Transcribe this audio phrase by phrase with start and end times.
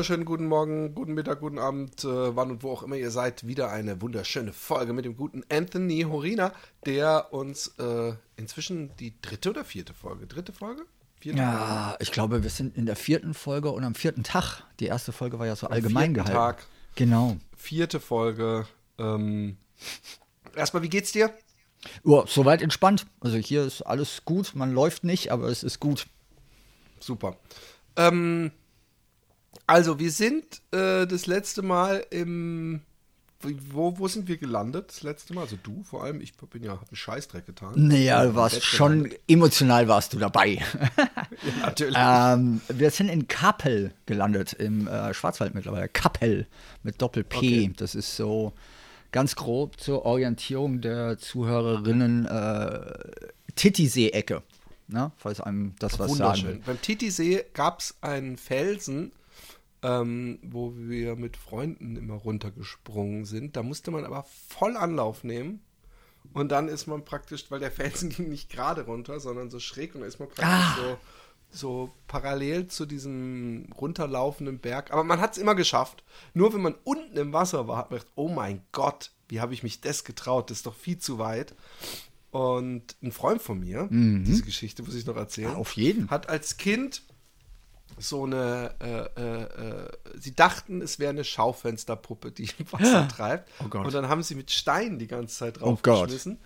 [0.00, 3.46] Wunderschönen guten Morgen, guten Mittag, guten Abend, äh, wann und wo auch immer ihr seid.
[3.46, 6.54] Wieder eine wunderschöne Folge mit dem guten Anthony Horina,
[6.86, 10.26] der uns äh, inzwischen die dritte oder vierte Folge?
[10.26, 10.86] Dritte Folge?
[11.20, 14.62] Vierte Ja, ich glaube, wir sind in der vierten Folge und am vierten Tag.
[14.80, 16.32] Die erste Folge war ja so allgemein vierten gehalten.
[16.32, 16.66] Tag.
[16.94, 17.36] Genau.
[17.54, 18.66] Vierte Folge.
[18.96, 19.58] Ähm,
[20.56, 21.30] erstmal, wie geht's dir?
[22.04, 23.04] Ja, soweit entspannt.
[23.20, 24.54] Also hier ist alles gut.
[24.54, 26.06] Man läuft nicht, aber es ist gut.
[27.00, 27.36] Super.
[27.96, 28.52] Ähm,
[29.70, 32.80] also, wir sind äh, das letzte Mal im.
[33.70, 34.90] Wo, wo sind wir gelandet?
[34.90, 35.42] Das letzte Mal?
[35.42, 36.20] Also du vor allem.
[36.20, 37.72] Ich bin ja, hab einen Scheißdreck getan.
[37.74, 39.20] Naja, du warst schon gelandet.
[39.28, 40.58] emotional warst du dabei.
[41.42, 41.96] Ja, natürlich.
[41.98, 45.88] ähm, wir sind in Kappel gelandet, im äh, Schwarzwald mittlerweile.
[45.88, 46.46] Kappel
[46.82, 47.36] mit Doppel-P.
[47.36, 47.72] Okay.
[47.78, 48.52] Das ist so
[49.10, 52.92] ganz grob zur Orientierung der Zuhörerinnen äh,
[53.54, 54.42] Titisee-Ecke.
[54.88, 55.12] Ne?
[55.16, 56.60] Falls einem das was sagen will.
[56.66, 59.12] Beim Titisee gab es einen Felsen,
[59.82, 63.56] ähm, wo wir mit Freunden immer runtergesprungen sind.
[63.56, 65.60] Da musste man aber voll Anlauf nehmen.
[66.34, 69.94] Und dann ist man praktisch, weil der Felsen ging nicht gerade runter, sondern so schräg
[69.94, 70.76] und da ist man praktisch Ah.
[70.76, 70.98] so,
[71.52, 74.92] so parallel zu diesem runterlaufenden Berg.
[74.92, 76.04] Aber man hat es immer geschafft.
[76.34, 79.54] Nur wenn man unten im Wasser war, hat man gedacht, oh mein Gott, wie habe
[79.54, 80.50] ich mich das getraut?
[80.50, 81.54] Das ist doch viel zu weit.
[82.30, 85.56] Und ein Freund von mir, diese Geschichte muss ich noch erzählen, Mhm.
[85.56, 86.10] Auf jeden.
[86.10, 87.02] hat als Kind
[88.00, 93.50] so eine, äh, äh, äh, sie dachten, es wäre eine Schaufensterpuppe, die im Wasser treibt.
[93.64, 93.86] Oh Gott.
[93.86, 95.86] Und dann haben sie mit Steinen die ganze Zeit Oh Gott.
[95.86, 96.38] draufgeschmissen.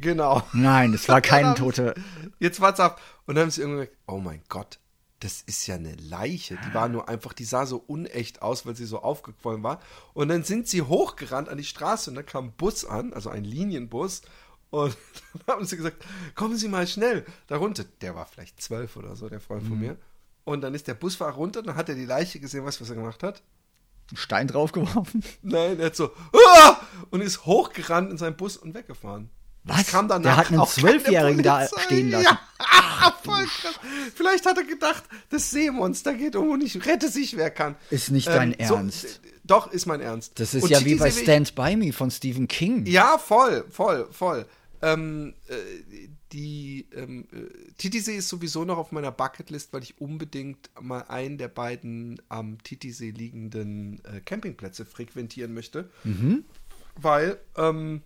[0.00, 0.42] Genau.
[0.52, 1.94] Nein, es war kein tote.
[2.40, 3.00] Jetzt war's ab.
[3.26, 4.78] Und dann haben sie irgendwie gesagt, oh mein Gott,
[5.20, 6.58] das ist ja eine Leiche.
[6.68, 9.80] Die war nur einfach, die sah so unecht aus, weil sie so aufgequollen war.
[10.12, 13.30] Und dann sind sie hochgerannt an die Straße und dann kam ein Bus an, also
[13.30, 14.22] ein Linienbus.
[14.70, 14.96] Und
[15.46, 16.04] dann haben sie gesagt,
[16.34, 17.84] kommen Sie mal schnell da runter.
[18.00, 19.96] Der war vielleicht zwölf oder so, der Freund von mir.
[20.44, 22.90] Und dann ist der Busfahrer runter, dann hat er die Leiche gesehen, weißt du, was
[22.90, 23.42] er gemacht hat?
[24.10, 25.24] Einen Stein draufgeworfen.
[25.42, 26.76] Nein, er hat so "Ah!"
[27.10, 29.30] und ist hochgerannt in seinen Bus und weggefahren.
[29.66, 29.86] Was?
[29.86, 32.24] Kam danach Der hat einen Zwölfjährigen da stehen lassen.
[32.26, 33.80] Ja, voll krass.
[34.14, 37.72] Vielleicht hat er gedacht, das Seemonster geht um und ich rette sich, wer kann.
[37.72, 39.04] Ähm, Ist nicht dein Ernst.
[39.04, 39.08] äh,
[39.44, 40.38] doch, ist mein Ernst.
[40.38, 42.84] Das ist Und ja wie bei Stand By Me von Stephen King.
[42.84, 44.44] Ja, voll, voll, voll.
[44.82, 45.54] Ähm, äh,
[46.34, 51.38] die ähm, äh, Titisee ist sowieso noch auf meiner Bucketlist, weil ich unbedingt mal einen
[51.38, 55.88] der beiden am Titisee liegenden äh, Campingplätze frequentieren möchte.
[56.02, 56.44] Mhm.
[56.96, 58.02] Weil, ähm,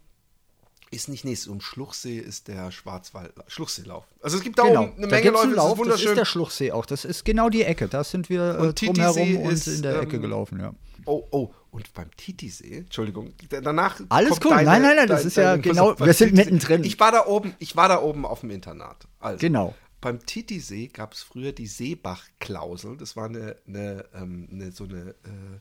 [0.91, 4.05] ist nicht nächstes um Schluchsee ist der Schwarzwald Schluchseelauf.
[4.23, 4.85] Also es gibt da Genau.
[4.85, 6.09] oben eine da Menge Leute, das Lauf, ist das wunderschön.
[6.11, 6.87] ist der Schluchsee auch.
[6.87, 7.89] Das ist genau die Ecke.
[7.89, 10.75] Da sind wir äh, Und Titisee drumherum und ist, in der Ecke ähm, gelaufen, ja.
[11.05, 14.01] Oh, oh, und beim Titisee, Entschuldigung, danach.
[14.09, 14.51] Alles cool.
[14.51, 16.85] Deine, Nein, nein, nein, das dein- ist ja genau- wir sind mittendrin.
[16.85, 19.07] Ich war da oben, ich war da oben auf dem Internat.
[19.21, 19.75] Also, Genau.
[20.01, 22.97] Beim Titisee gab es früher die Seebach-Klausel.
[22.97, 25.59] Das war eine, eine, ähm, eine so eine äh,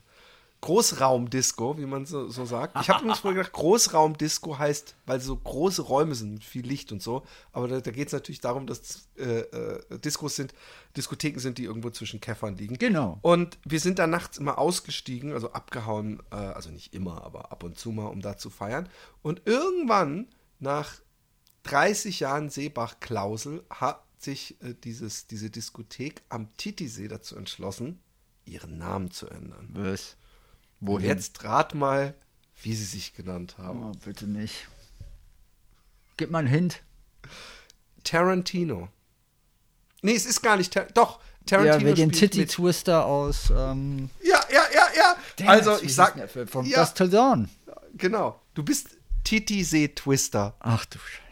[0.60, 2.76] Großraumdisco, wie man so, so sagt.
[2.80, 7.00] Ich habe übrigens früher gedacht, Großraumdisco heißt, weil so große Räume sind viel Licht und
[7.00, 7.24] so.
[7.52, 10.52] Aber da, da geht es natürlich darum, dass äh, äh, Diskos sind,
[10.96, 12.76] Diskotheken sind, die irgendwo zwischen Käffern liegen.
[12.76, 13.18] Genau.
[13.22, 17.62] Und wir sind da nachts immer ausgestiegen, also abgehauen, äh, also nicht immer, aber ab
[17.62, 18.88] und zu mal, um da zu feiern.
[19.22, 20.26] Und irgendwann,
[20.58, 20.90] nach
[21.62, 28.00] 30 Jahren Seebach-Klausel, hat sich äh, dieses, diese Diskothek am Titisee dazu entschlossen,
[28.44, 29.68] ihren Namen zu ändern.
[29.72, 30.16] Was?
[30.80, 31.06] Und Wohin?
[31.06, 32.14] jetzt rat mal,
[32.62, 33.82] wie sie sich genannt haben.
[33.82, 34.68] Oh, bitte nicht.
[36.16, 36.82] Gib mal einen Hint.
[38.04, 38.88] Tarantino.
[40.02, 42.50] Nee, es ist gar nicht, Tar doch, Tarantino Ja, wie den Titty mit.
[42.50, 43.50] Twister aus.
[43.50, 45.16] Ähm, Ja, ja, ja, ja.
[45.36, 46.48] damn also, ich sag, denn der Film?
[46.48, 47.48] From ja, Dusk Till Dawn.
[47.96, 48.88] genau, du bist
[49.24, 50.54] Titisee-Twister.
[50.60, 51.24] Ach du Scheiße.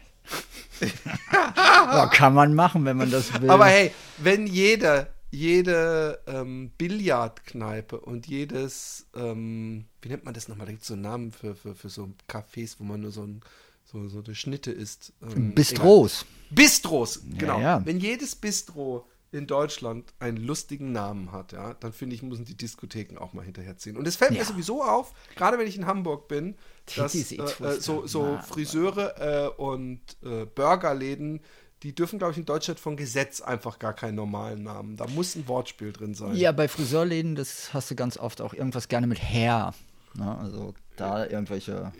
[1.33, 3.49] ja, kann man machen, wenn man das will.
[3.49, 10.65] Aber hey, wenn jede, jede ähm, Billardkneipe und jedes, ähm, wie nennt man das nochmal?
[10.67, 13.23] Da gibt es so einen Namen für, für, für so Cafés, wo man nur so,
[13.23, 13.41] ein,
[13.85, 15.13] so, so eine Schnitte isst.
[15.21, 16.21] Ähm, Bistros.
[16.21, 16.55] egal.
[16.55, 17.59] Bistros, genau.
[17.59, 17.85] ja.
[17.85, 22.55] Wenn jedes Bistro in Deutschland einen lustigen Namen hat, ja, dann finde ich, müssen die
[22.55, 23.97] Diskotheken auch mal hinterherziehen.
[23.97, 24.45] Und es fällt mir Ja.
[24.45, 26.55] sowieso auf, gerade wenn ich in Hamburg bin,
[26.95, 27.81] dass äh, Titties, äh, Twister.
[27.81, 31.41] so, so Friseure äh, und äh, Burgerläden,
[31.83, 34.97] die dürfen, glaube ich, in Deutschland von Gesetz einfach gar keinen normalen Namen.
[34.97, 36.35] Da muss ein Wortspiel drin sein.
[36.35, 39.73] Ja, bei Friseurläden, das hast du ganz oft auch irgendwas gerne mit Hair.
[40.15, 40.37] Ne?
[40.39, 41.91] Also da irgendwelche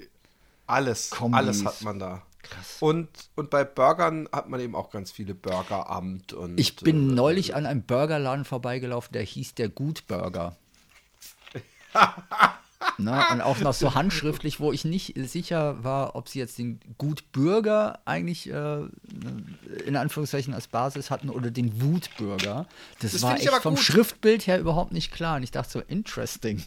[0.65, 1.37] Alles, Kombis.
[1.37, 2.23] alles hat man da.
[2.41, 2.77] Krass.
[2.79, 6.59] Und, und bei Burgern hat man eben auch ganz viele Burgeramt und.
[6.59, 10.55] Ich bin äh, neulich an einem Burgerladen vorbeigelaufen, der hieß der Gutburger.
[12.99, 16.79] Na, und auch noch so handschriftlich, wo ich nicht sicher war, ob sie jetzt den
[16.97, 18.81] Gutbürger eigentlich äh,
[19.85, 22.67] in Anführungszeichen als Basis hatten oder den Wutbürger.
[22.99, 23.83] Das, Das war echt vom gut.
[23.83, 25.37] Schriftbild her überhaupt nicht klar.
[25.37, 26.63] Und ich dachte so, interesting.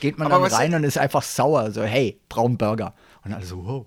[0.00, 2.94] Geht man Aber dann rein und ist einfach sauer, so, hey, Braunburger.
[3.24, 3.86] Und alle so, wow.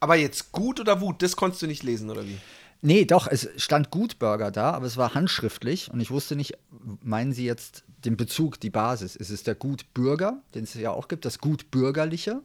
[0.00, 2.38] Aber jetzt gut oder Wut, das konntest du nicht lesen, oder wie?
[2.82, 6.56] Nee, doch, es stand Gutburger da, aber es war handschriftlich und ich wusste nicht,
[7.02, 9.16] meinen Sie jetzt den Bezug, die Basis?
[9.16, 12.42] Ist es der Gutbürger, den es ja auch gibt, das Gutbürgerliche?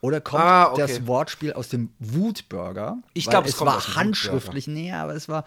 [0.00, 0.80] Oder kommt Ah, okay.
[0.82, 2.98] das Wortspiel aus dem Wutburger?
[3.14, 4.66] Ich Weil glaub, es es war handschriftlich.
[4.66, 5.44] Nee, aber es war.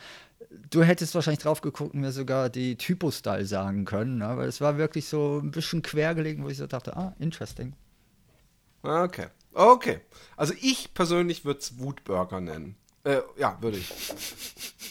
[0.72, 4.38] Du hättest wahrscheinlich drauf geguckt und mir sogar die Typo-Style sagen können, ne?
[4.38, 7.74] weil es war wirklich so ein bisschen quergelegen, wo ich so dachte, ah, interesting.
[8.84, 9.28] Ah, Okay.
[9.54, 10.02] Okay.
[10.36, 12.76] Also ich persönlich würde es Wutburger nennen.
[13.04, 13.92] Äh, ja, würde ich.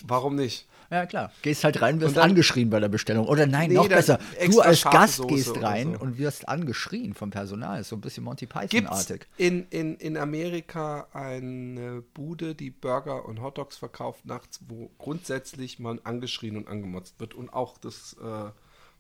[0.05, 0.67] Warum nicht?
[0.91, 1.33] Ja, klar.
[1.43, 3.27] Gehst halt rein, wirst Und dann- angeschrien bei der Bestellung.
[3.27, 4.19] Oder nein, Nee, noch besser.
[4.47, 6.01] Du als Gast Soße gehst rein so.
[6.01, 7.81] und wirst angeschrien vom Personal.
[7.81, 9.27] Ist so ein bisschen Monty Python-artig.
[9.37, 15.99] in, in, in Amerika eine Bude, die Burger und Hotdogs verkauft nachts, wo grundsätzlich man
[16.05, 18.51] angeschrien und angemotzt wird und auch das äh,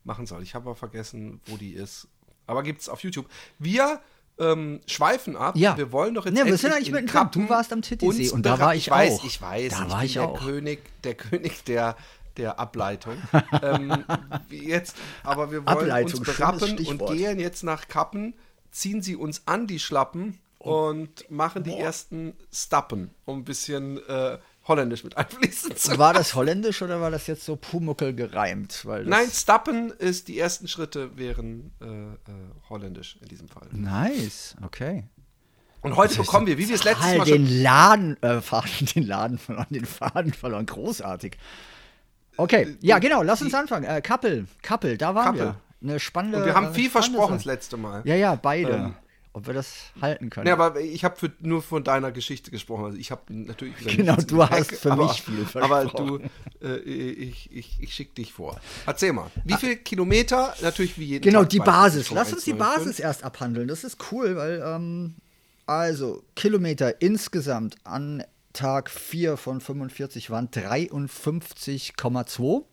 [0.04, 0.42] machen soll.
[0.42, 2.08] Ich habe aber vergessen, wo die ist.
[2.48, 3.26] Aber gibt es auf YouTube.
[3.58, 4.00] Wir
[4.38, 5.56] ähm, schweifen ab.
[5.56, 5.76] Ja.
[5.76, 7.22] Wir wollen doch jetzt Nee, wir endlich sind eigentlich mittendrin.
[7.22, 9.24] Kappen Du warst am Titisee und da war ich weiß, auch.
[9.24, 10.38] Ich weiß, Da ich war bin ich der auch.
[10.40, 11.96] König, der König der,
[12.36, 13.16] der Ableitung.
[13.62, 14.04] ähm,
[14.50, 18.34] jetzt, aber wir wollen Ableitung, uns berappen und gehen jetzt nach Kappen,
[18.70, 24.38] ziehen sie uns an die Schlappen und machen die ersten Stappen, um ein bisschen äh,
[24.68, 28.84] Holländisch mit einfließen zu War das holländisch oder war das jetzt so Pumuckel gereimt?
[29.04, 32.16] Nein, Stappen ist, die ersten Schritte wären äh, äh,
[32.68, 33.68] holländisch in diesem Fall.
[33.72, 35.04] Nice, okay.
[35.82, 39.06] Und heute bekommen wir, wie wir es letztes Mal schon den Laden, äh, Faden, den
[39.06, 40.66] Laden verloren, den Faden verloren.
[40.66, 41.36] Großartig.
[42.36, 43.84] Okay, ja, genau, lass uns anfangen.
[43.84, 45.40] Äh, Kappel, Kappel, da waren Kappel.
[45.40, 45.60] wir.
[45.82, 46.38] Eine spannende.
[46.38, 48.02] Und wir haben äh, viel versprochen das letzte Mal.
[48.04, 48.72] Ja, ja, beide.
[48.72, 48.94] Ähm.
[49.36, 50.46] Ob wir das halten können.
[50.46, 52.86] Nee, aber ich habe nur von deiner Geschichte gesprochen.
[52.86, 56.30] Also ich habe natürlich Genau, du im hast für aber, mich viel Aber du, versprochen.
[56.62, 58.58] äh, ich, ich, ich schicke dich vor.
[58.86, 59.30] Erzähl mal.
[59.44, 60.54] Wie viele Kilometer?
[60.62, 61.58] Natürlich wie jeden Genau, Tag die.
[61.58, 62.10] Basis.
[62.12, 62.56] Lass uns die 1,95.
[62.56, 63.68] Basis erst abhandeln.
[63.68, 65.16] Das ist cool, weil, ähm,
[65.66, 68.24] also, Kilometer insgesamt an
[68.54, 72.64] Tag 4 von 45 waren 53,2.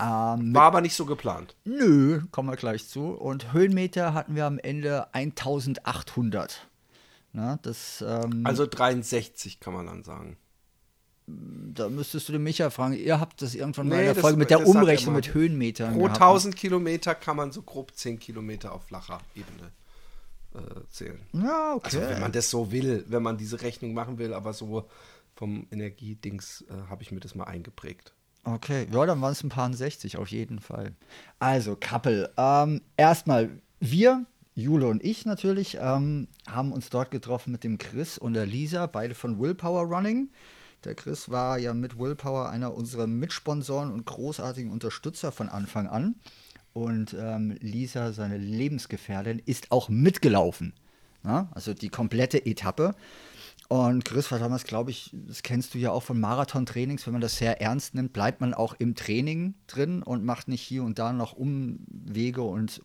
[0.00, 1.54] Ähm, War aber nicht so geplant.
[1.64, 3.10] nö, kommen wir gleich zu.
[3.10, 6.68] Und Höhenmeter hatten wir am Ende 1800.
[7.32, 10.36] Na, das, ähm, Also 63 kann man dann sagen.
[11.26, 12.94] da müsstest du den Micha fragen.
[12.94, 15.18] Ihr habt das irgendwann mal Nee, in der das- Folge mit der er Umrechnung mal.
[15.18, 15.92] mit Höhenmetern.
[15.92, 16.16] Pro gehabt.
[16.20, 19.70] 1000 Kilometer kann man so grob 10 Kilometer auf flacher Ebene
[20.54, 21.20] äh, zählen.
[21.34, 21.84] Ja, okay.
[21.84, 24.88] Also wenn man das so will, wenn man diese Rechnung machen will, aber so
[25.36, 28.14] vom Energiedings äh, habe ich mir das mal eingeprägt.
[28.54, 30.92] Okay, ja, dann waren es ein paar 60 auf jeden Fall.
[31.38, 32.30] Also, Kappel.
[32.36, 34.24] Ähm, erstmal, wir,
[34.54, 38.86] Jule und ich natürlich, ähm, haben uns dort getroffen mit dem Chris und der Lisa,
[38.86, 40.30] beide von Willpower Running.
[40.84, 46.14] Der Chris war ja mit Willpower einer unserer Mitsponsoren und großartigen Unterstützer von Anfang an.
[46.72, 50.72] Und ähm, Lisa, seine Lebensgefährtin, ist auch mitgelaufen.
[51.22, 51.48] Na?
[51.52, 52.94] Also die komplette Etappe.
[53.68, 57.20] Und Chris war damals, glaube ich, das kennst du ja auch von Marathon-Trainings, wenn man
[57.20, 60.98] das sehr ernst nimmt, bleibt man auch im Training drin und macht nicht hier und
[60.98, 62.80] da noch Umwege und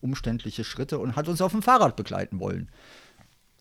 [0.00, 2.70] umständliche Schritte und hat uns auf dem Fahrrad begleiten wollen.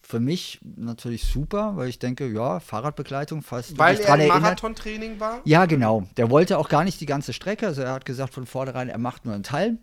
[0.01, 4.27] Für mich natürlich super, weil ich denke, ja, Fahrradbegleitung, du Weil er im.
[4.29, 5.41] Marathontraining war?
[5.43, 6.07] Ja, genau.
[6.15, 7.67] Der wollte auch gar nicht die ganze Strecke.
[7.67, 9.77] Also er hat gesagt von vornherein, er macht nur einen Teil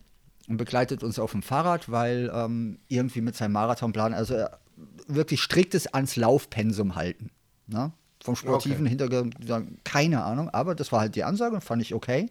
[0.48, 4.58] und begleitet uns auf dem Fahrrad, weil ähm, irgendwie mit seinem Marathonplan, also er
[5.06, 7.30] wirklich striktes ans Laufpensum halten.
[7.66, 7.92] Ne?
[8.24, 8.88] Vom sportiven Okay.
[8.88, 9.36] Hintergrund,
[9.84, 12.28] keine Ahnung, aber das war halt die Ansage und fand ich okay.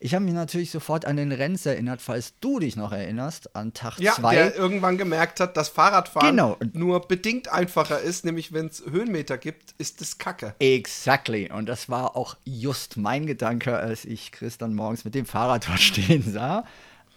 [0.00, 3.74] Ich habe mich natürlich sofort an den Renns erinnert, falls du dich noch erinnerst, an
[3.74, 4.34] Tag Ja, 2.
[4.34, 6.56] der irgendwann gemerkt hat, dass Fahrradfahren Genau.
[6.72, 10.54] nur bedingt einfacher ist, nämlich wenn es Höhenmeter gibt, ist es Kacke.
[10.58, 11.50] Exactly.
[11.52, 15.68] Und das war auch just mein Gedanke, als ich Chris dann morgens mit dem Fahrrad
[15.68, 16.64] dort stehen sah.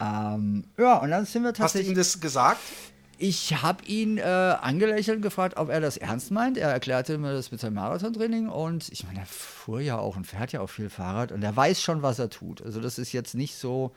[0.01, 1.89] Ähm, ja, und dann sind wir Hast du tatsächlich.
[1.91, 2.59] ihm das gesagt?
[3.21, 6.57] Ich habe ihn äh, angelächelt und gefragt, ob er das ernst meint.
[6.57, 10.25] Er erklärte mir das mit seinem Marathontraining und ich meine, er fuhr ja auch und
[10.25, 12.61] fährt ja auch viel Fahrrad und er weiß schon, was er tut.
[12.61, 13.91] Also das ist jetzt nicht so,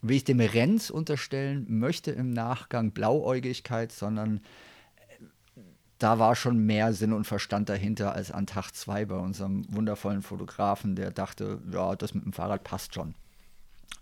[0.00, 5.60] wie ich dem Renz unterstellen möchte im Nachgang Blauäugigkeit, sondern äh,
[5.98, 10.22] da war schon mehr Sinn und Verstand dahinter als an Tag 2 bei unserem wundervollen
[10.22, 13.14] Fotografen, der dachte, ja, das mit dem Fahrrad passt schon.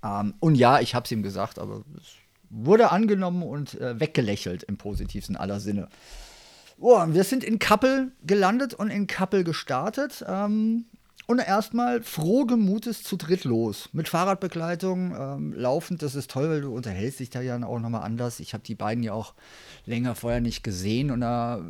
[0.04, 2.14] Ähm, und ja, ich habe es ihm gesagt, aber es
[2.50, 5.88] wurde angenommen und äh, weggelächelt im positivsten aller Sinne.
[6.78, 10.24] Oh, wir sind in Kappel gelandet und in Kappel gestartet.
[10.26, 10.86] Ähm,
[11.30, 13.88] und erstmal frohen Mutes zu dritt los.
[13.92, 18.02] Mit Fahrradbegleitung, ähm, laufend, das ist toll, weil du unterhältst dich da ja auch nochmal
[18.02, 18.40] anders.
[18.40, 19.34] Ich habe die beiden ja auch
[19.86, 21.60] länger vorher nicht gesehen und da,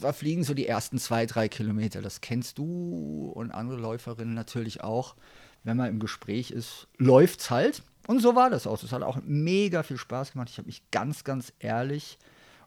[0.00, 2.02] da fliegen so die ersten zwei, drei Kilometer.
[2.02, 5.14] Das kennst du und andere Läuferinnen natürlich auch.
[5.62, 7.84] Wenn man im Gespräch ist, läuft's halt.
[8.06, 8.80] Und so war das auch.
[8.80, 10.48] Das hat auch mega viel Spaß gemacht.
[10.50, 12.18] Ich habe mich ganz, ganz ehrlich,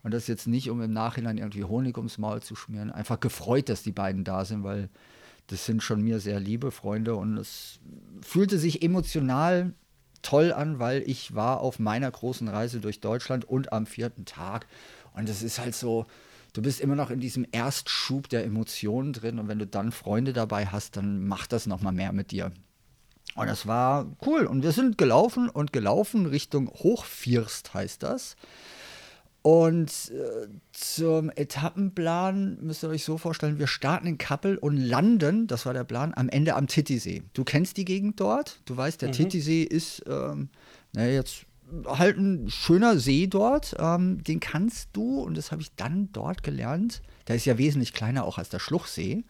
[0.05, 3.69] und das jetzt nicht, um im Nachhinein irgendwie Honig ums Maul zu schmieren, einfach gefreut,
[3.69, 4.89] dass die beiden da sind, weil
[5.47, 7.79] das sind schon mir sehr liebe Freunde und es
[8.21, 9.73] fühlte sich emotional
[10.21, 14.67] toll an, weil ich war auf meiner großen Reise durch Deutschland und am vierten Tag.
[15.13, 16.05] Und es ist halt so,
[16.53, 20.33] du bist immer noch in diesem Erstschub der Emotionen drin und wenn du dann Freunde
[20.33, 22.51] dabei hast, dann macht das nochmal mehr mit dir.
[23.35, 24.45] Und das war cool.
[24.45, 28.35] Und wir sind gelaufen und gelaufen Richtung Hochfirst heißt das.
[29.41, 35.45] Und äh, zum Etappenplan müsst ihr euch so vorstellen, wir starten in Kappel und landen,
[35.45, 37.21] das war der Plan, am Ende am Titisee.
[37.33, 39.13] Du kennst die Gegend dort, du weißt, der mhm.
[39.13, 40.49] Titisee ist, ähm,
[40.93, 41.45] naja, jetzt
[41.85, 46.41] halt ein schöner See dort, ähm, den kannst du, und das habe ich dann dort
[46.41, 49.25] gelernt, der ist ja wesentlich kleiner auch als der Schluchsee,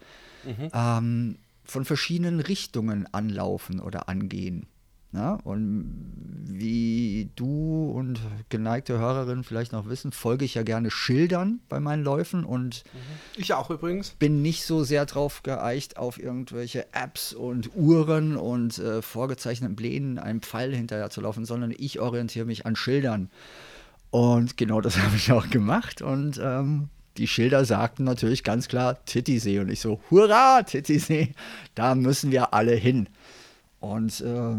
[0.45, 0.69] mhm.
[0.73, 4.67] ähm, von verschiedenen Richtungen anlaufen oder angehen.
[5.15, 8.19] Ja, und wie du und
[8.49, 13.41] geneigte Hörerinnen vielleicht noch wissen, folge ich ja gerne Schildern bei meinen Läufen und mhm.
[13.41, 14.09] ich auch übrigens.
[14.11, 20.19] Bin nicht so sehr drauf geeicht, auf irgendwelche Apps und Uhren und äh, vorgezeichneten Plänen
[20.19, 23.29] einem Pfeil hinterher zu laufen, sondern ich orientiere mich an Schildern.
[24.11, 26.01] Und genau das habe ich auch gemacht.
[26.01, 29.59] Und ähm, die Schilder sagten natürlich ganz klar Titisee.
[29.59, 31.33] Und ich so, hurra, Titisee,
[31.75, 33.07] da müssen wir alle hin.
[33.79, 34.55] Und äh,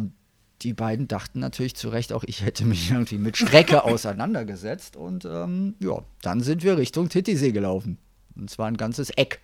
[0.63, 4.97] die beiden dachten natürlich zu Recht auch, ich hätte mich irgendwie mit Strecke auseinandergesetzt.
[4.97, 7.99] Und ähm, ja, dann sind wir Richtung Titisee gelaufen.
[8.35, 9.41] Und zwar ein ganzes Eck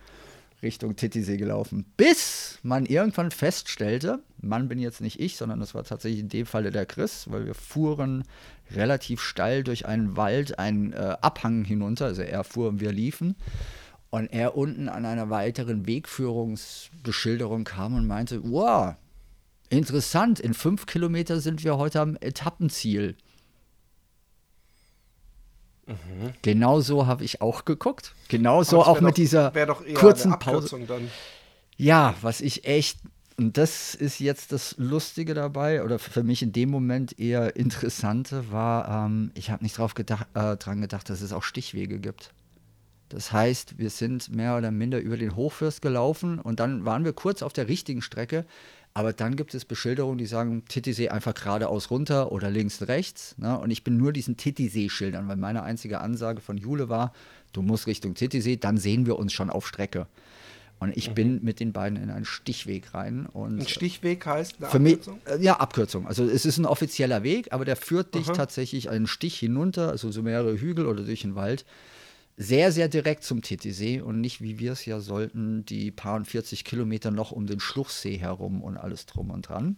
[0.61, 1.85] Richtung Titisee gelaufen.
[1.97, 6.45] Bis man irgendwann feststellte, Mann bin jetzt nicht ich, sondern das war tatsächlich in dem
[6.45, 8.23] Falle der Chris, weil wir fuhren
[8.71, 12.05] relativ steil durch einen Wald, einen äh, Abhang hinunter.
[12.05, 13.35] Also er fuhr und wir liefen.
[14.09, 18.95] Und er unten an einer weiteren Wegführungsbeschilderung kam und meinte, wow,
[19.73, 23.15] Interessant, in fünf Kilometer sind wir heute am Etappenziel.
[25.87, 26.33] Mhm.
[26.43, 28.13] Genau so habe ich auch geguckt.
[28.27, 29.51] Genau so auch mit doch, dieser
[29.95, 30.79] kurzen Pause.
[30.87, 31.09] Dann.
[31.75, 32.99] Ja, was ich echt,
[33.37, 38.51] und das ist jetzt das Lustige dabei, oder für mich in dem Moment eher Interessante,
[38.51, 42.31] war, ähm, ich habe nicht drauf gedacht, äh, dran gedacht, dass es auch Stichwege gibt.
[43.09, 47.13] Das heißt, wir sind mehr oder minder über den Hochfürst gelaufen und dann waren wir
[47.13, 48.45] kurz auf der richtigen Strecke.
[48.95, 53.35] Aber dann gibt es Beschilderungen, die sagen, Titisee einfach geradeaus runter oder links, rechts.
[53.39, 53.57] Ne?
[53.57, 57.11] Und ich bin nur diesen Titisee-Schildern, weil meine einzige Ansage von Jule war,
[57.53, 60.07] du musst Richtung Titisee, dann sehen wir uns schon auf Strecke.
[60.83, 61.15] Und ich mhm.
[61.15, 63.25] bin mit den beiden in einen Stichweg rein.
[63.25, 65.19] Und ein Stichweg heißt eine Abkürzung?
[65.25, 66.07] Mich, äh, ja, Abkürzung.
[66.07, 68.33] Also es ist ein offizieller Weg, aber der führt dich Aha.
[68.33, 71.65] tatsächlich einen Stich hinunter, also so mehrere Hügel oder durch den Wald
[72.35, 76.65] sehr, sehr direkt zum Titisee und nicht, wie wir es ja sollten, die paar 40
[76.65, 79.75] Kilometer noch um den Schluchsee herum und alles drum und dran.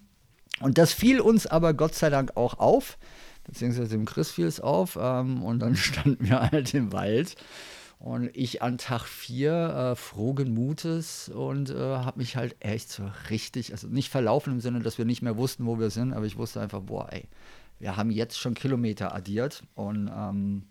[0.62, 2.97] Und das fiel uns aber Gott sei Dank auch auf,
[3.43, 7.35] beziehungsweise dem Chris fiel es auf ähm, und dann standen wir halt im Wald.
[7.99, 13.09] Und ich an Tag 4 äh, frohen Mutes und äh, habe mich halt echt so
[13.29, 16.25] richtig, also nicht verlaufen im Sinne, dass wir nicht mehr wussten, wo wir sind, aber
[16.25, 17.27] ich wusste einfach, boah, ey,
[17.79, 20.63] wir haben jetzt schon Kilometer addiert und ähm,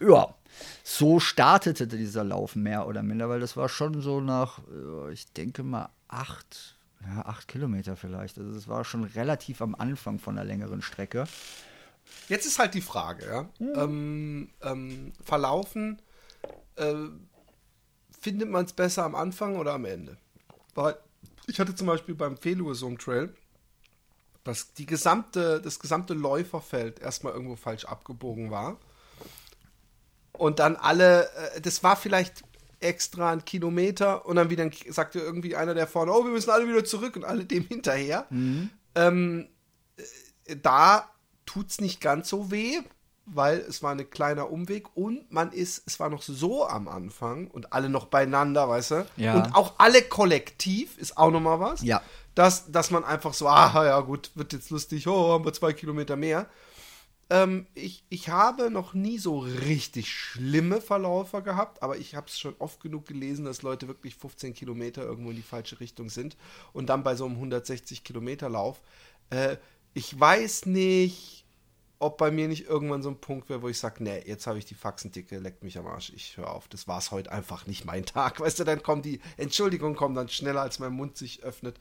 [0.00, 0.34] ja,
[0.82, 5.32] so startete dieser Lauf mehr oder minder, weil das war schon so nach, äh, ich
[5.32, 8.38] denke mal, acht, ja, acht Kilometer vielleicht.
[8.38, 11.24] Also es war schon relativ am Anfang von einer längeren Strecke.
[12.28, 13.42] Jetzt ist halt die Frage, ja.
[13.58, 13.72] Mhm.
[13.76, 16.00] Ähm, ähm, verlaufen,
[16.76, 16.94] äh,
[18.20, 20.16] findet man es besser am Anfang oder am Ende?
[20.74, 20.96] Weil
[21.46, 23.34] ich hatte zum Beispiel beim Feluesum Trail,
[24.44, 28.78] dass die gesamte, das gesamte Läuferfeld erstmal irgendwo falsch abgebogen war
[30.32, 32.42] und dann alle, äh, das war vielleicht
[32.80, 36.66] extra ein Kilometer und dann wieder sagte irgendwie einer der vorne, oh, wir müssen alle
[36.66, 38.26] wieder zurück und alle dem hinterher.
[38.30, 38.70] Mhm.
[38.94, 39.48] Ähm,
[40.46, 41.08] äh, da
[41.46, 42.80] tut es nicht ganz so weh,
[43.26, 47.48] weil es war ein kleiner Umweg und man ist, es war noch so am Anfang
[47.48, 49.06] und alle noch beieinander, weißt du?
[49.16, 49.34] Ja.
[49.34, 51.82] Und auch alle kollektiv ist auch nochmal was.
[51.82, 52.02] Ja.
[52.34, 55.72] Dass, dass man einfach so, ah ja gut, wird jetzt lustig, oh, haben wir zwei
[55.72, 56.48] Kilometer mehr.
[57.32, 62.38] Ähm, ich, ich habe noch nie so richtig schlimme Verläufer gehabt, aber ich habe es
[62.38, 66.36] schon oft genug gelesen, dass Leute wirklich 15 Kilometer irgendwo in die falsche Richtung sind
[66.72, 68.82] und dann bei so einem 160 Kilometer Lauf.
[69.30, 69.56] Äh,
[69.94, 71.41] ich weiß nicht,
[72.02, 74.58] ob bei mir nicht irgendwann so ein Punkt wäre, wo ich sage, nee, jetzt habe
[74.58, 76.66] ich die Faxen dicke, leckt mich am Arsch, ich höre auf.
[76.66, 78.40] Das war es heute einfach nicht mein Tag.
[78.40, 81.78] Weißt du, dann kommen die Entschuldigungen kommen dann schneller, als mein Mund sich öffnet.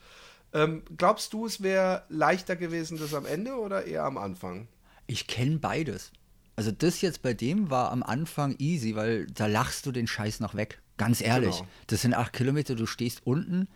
[0.53, 4.67] Ähm, glaubst du, es wäre leichter gewesen, das am Ende oder eher am Anfang?
[5.07, 6.11] Ich kenne beides.
[6.55, 10.39] Also das jetzt bei dem war am Anfang easy, weil da lachst du den Scheiß
[10.39, 10.81] noch weg.
[10.97, 11.57] Ganz ehrlich.
[11.57, 11.69] Genau.
[11.87, 13.67] Das sind acht Kilometer, du stehst unten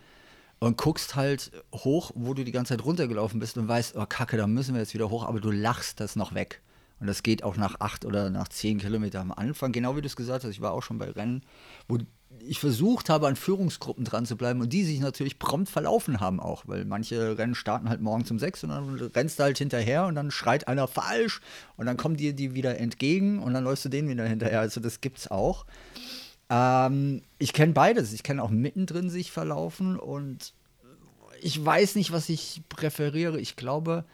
[0.58, 4.36] und guckst halt hoch, wo du die ganze Zeit runtergelaufen bist und weißt, oh Kacke,
[4.36, 6.62] da müssen wir jetzt wieder hoch, aber du lachst das noch weg.
[6.98, 10.06] Und das geht auch nach acht oder nach zehn Kilometer am Anfang, genau wie du
[10.06, 10.50] es gesagt hast.
[10.50, 11.42] Ich war auch schon bei Rennen,
[11.88, 11.98] wo
[12.40, 16.40] ich versucht habe, an Führungsgruppen dran zu bleiben und die sich natürlich prompt verlaufen haben
[16.40, 20.06] auch, weil manche Rennen starten halt morgens um sechs und dann rennst du halt hinterher
[20.06, 21.40] und dann schreit einer falsch
[21.76, 24.60] und dann kommen dir die wieder entgegen und dann läufst du denen wieder hinterher.
[24.60, 25.66] Also das gibt's auch.
[26.50, 28.12] Ähm, ich kenne beides.
[28.12, 30.52] Ich kenne auch mittendrin sich verlaufen und
[31.40, 33.38] ich weiß nicht, was ich präferiere.
[33.38, 34.04] Ich glaube,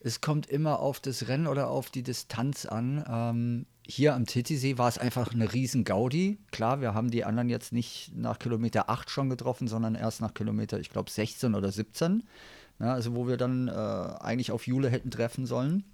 [0.00, 3.04] es kommt immer auf das Rennen oder auf die Distanz an.
[3.08, 6.38] Ähm, hier am Titisee war es einfach eine riesen Gaudi.
[6.50, 10.34] Klar, wir haben die anderen jetzt nicht nach Kilometer 8 schon getroffen, sondern erst nach
[10.34, 12.22] Kilometer, ich glaube, 16 oder 17.
[12.80, 15.84] Ja, also wo wir dann äh, eigentlich auf Jule hätten treffen sollen.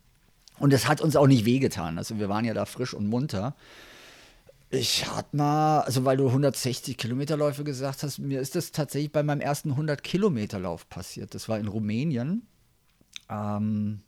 [0.59, 1.99] Und es hat uns auch nicht wehgetan.
[1.99, 3.55] Also wir waren ja da frisch und munter.
[4.73, 9.25] Ich hatte mal, also weil du 160 Kilometerläufe gesagt hast, mir ist das tatsächlich bei
[9.25, 11.35] meinem ersten 100 Kilometerlauf passiert.
[11.35, 12.47] Das war in Rumänien.
[13.29, 14.03] Ähm,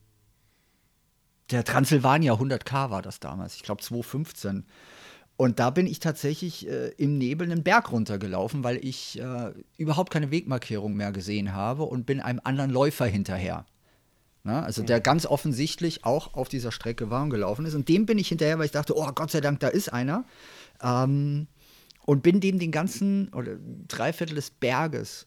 [1.50, 4.64] der Transsilvania 100k war das damals, ich glaube 2015.
[5.37, 10.12] Und da bin ich tatsächlich äh, im Nebel einen Berg runtergelaufen, weil ich äh, überhaupt
[10.12, 13.66] keine Wegmarkierung mehr gesehen habe und bin einem anderen Läufer hinterher.
[14.44, 17.75] Na, also der ganz offensichtlich auch auf dieser Strecke war und gelaufen ist.
[17.75, 20.25] Und dem bin ich hinterher, weil ich dachte, oh Gott sei Dank, da ist einer.
[20.82, 21.46] Ähm,
[22.04, 23.56] und bin dem den ganzen oder
[23.87, 25.26] Dreiviertel des Berges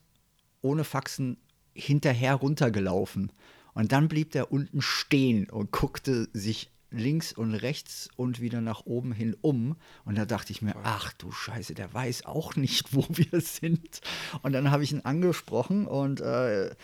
[0.62, 1.38] ohne Faxen
[1.74, 3.31] hinterher runtergelaufen.
[3.74, 8.86] Und dann blieb der unten stehen und guckte sich links und rechts und wieder nach
[8.86, 9.75] oben hin um.
[10.05, 14.01] Und da dachte ich mir, ach du Scheiße, der weiß auch nicht, wo wir sind.
[14.41, 16.75] Und dann habe ich ihn angesprochen und äh,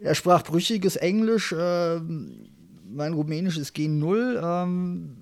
[0.00, 4.40] er sprach brüchiges Englisch, äh, mein Rumänisch ist G0.
[4.42, 5.16] Ähm,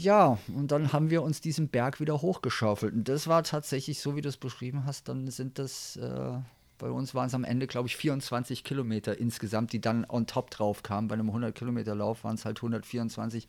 [0.00, 2.92] ja, und dann haben wir uns diesen Berg wieder hochgeschaufelt.
[2.92, 6.32] Und das war tatsächlich, so wie du es beschrieben hast, dann sind das, äh,
[6.78, 10.50] bei uns waren es am Ende, glaube ich, 24 Kilometer insgesamt, die dann on top
[10.50, 11.08] drauf kamen.
[11.08, 13.46] Bei einem 100-Kilometer-Lauf waren es halt 124.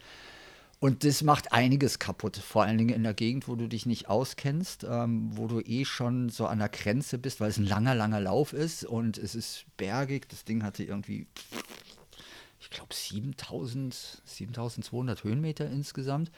[0.83, 4.09] Und das macht einiges kaputt, vor allen Dingen in der Gegend, wo du dich nicht
[4.09, 7.95] auskennst, ähm, wo du eh schon so an der Grenze bist, weil es ein langer,
[7.95, 10.27] langer Lauf ist und es ist bergig.
[10.27, 11.25] Das Ding hatte irgendwie,
[12.59, 16.31] ich glaube, 7000, 7200 Höhenmeter insgesamt.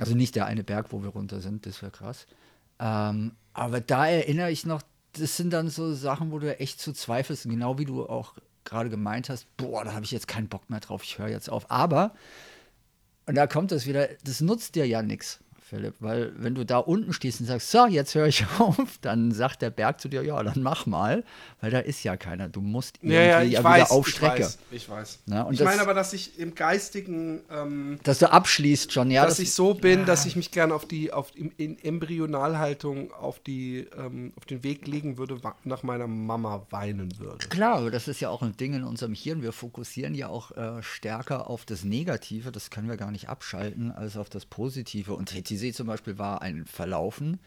[0.00, 2.26] Also nicht der eine Berg, wo wir runter sind, das wäre krass.
[2.80, 6.92] Ähm, aber da erinnere ich noch, das sind dann so Sachen, wo du echt zu
[6.92, 10.68] zweifelst, genau wie du auch gerade gemeint hast, boah, da habe ich jetzt keinen Bock
[10.68, 11.70] mehr drauf, ich höre jetzt auf.
[11.70, 12.12] Aber
[13.28, 15.38] und da kommt das wieder, das nutzt dir ja nichts,
[15.68, 19.32] Philipp, weil wenn du da unten stehst und sagst, so, jetzt höre ich auf, dann
[19.32, 21.24] sagt der Berg zu dir, ja, dann mach mal,
[21.60, 22.48] weil da ist ja keiner.
[22.48, 24.42] Du musst irgendwie Ja, ja, ich ja weiß, wieder auf ich Strecke.
[24.44, 25.18] weiß, ich weiß.
[25.26, 29.22] Na, ich das- meine aber, dass ich im geistigen, ähm, Dass du abschließt schon, ja.
[29.24, 31.78] dass das- ich so bin, dass ich mich gerne auf die, auf in, in
[32.32, 37.46] Embryonalhaltung auf die, ähm, auf den Weg legen würde, nach meiner Mama weinen würde.
[37.48, 39.42] Klar, aber das ist ja auch ein Ding in unserem Hirn.
[39.42, 43.92] Wir fokussieren ja auch äh, stärker auf das Negative, das können wir gar nicht abschalten,
[43.92, 45.14] als auf das Positive.
[45.14, 47.38] Und TTC zum Beispiel war ein Verlaufen,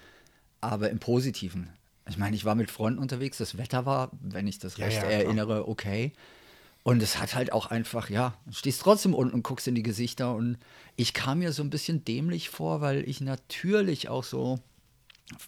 [0.59, 1.69] aber im Positiven.
[2.09, 4.97] Ich meine, ich war mit Freunden unterwegs, das Wetter war, wenn ich das Ja, recht
[4.97, 6.13] ja, erinnere, okay.
[6.83, 9.83] Und es hat halt auch einfach, ja, du stehst trotzdem unten und guckst in die
[9.83, 10.33] Gesichter.
[10.33, 10.57] Und
[10.95, 14.59] ich kam mir so ein bisschen dämlich vor, weil ich natürlich auch so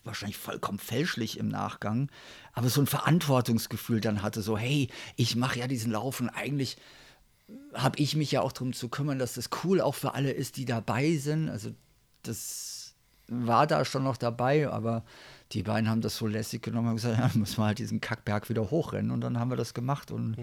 [0.04, 2.10] wahrscheinlich vollkommen fälschlich im Nachgang,
[2.54, 6.78] aber so ein Verantwortungsgefühl dann hatte, so hey, ich mache ja diesen Lauf und eigentlich
[7.74, 10.58] habe ich mich ja auch darum zu kümmern, dass das cool auch für alle ist,
[10.58, 11.50] die dabei sind.
[11.50, 11.72] Also
[12.24, 12.96] das
[13.28, 15.04] war da schon noch dabei, aber
[15.52, 18.50] die beiden haben das so lässig genommen und gesagt, ja, müssen wir halt diesen Kackberg
[18.50, 20.36] wieder hochrennen und dann haben wir das gemacht und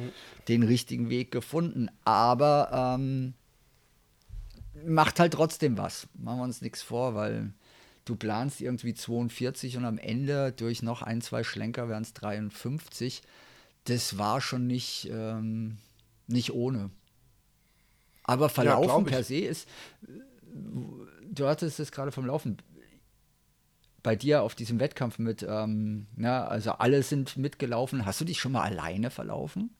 [0.48, 1.88] den richtigen Weg gefunden.
[2.04, 3.34] Aber ähm,
[4.86, 6.08] macht halt trotzdem was.
[6.14, 7.52] Machen wir uns nichts vor, weil
[8.04, 13.22] du planst irgendwie 42 und am Ende durch noch ein, zwei Schlenker wären es 53.
[13.84, 15.78] Das war schon nicht, ähm,
[16.26, 16.90] nicht ohne.
[18.24, 19.12] Aber Verlaufen ich.
[19.12, 19.68] per se ist,
[21.30, 22.58] du hattest es gerade vom Laufen
[24.02, 28.06] bei dir auf diesem Wettkampf mit, ähm, na, also alle sind mitgelaufen.
[28.06, 29.70] Hast du dich schon mal alleine verlaufen?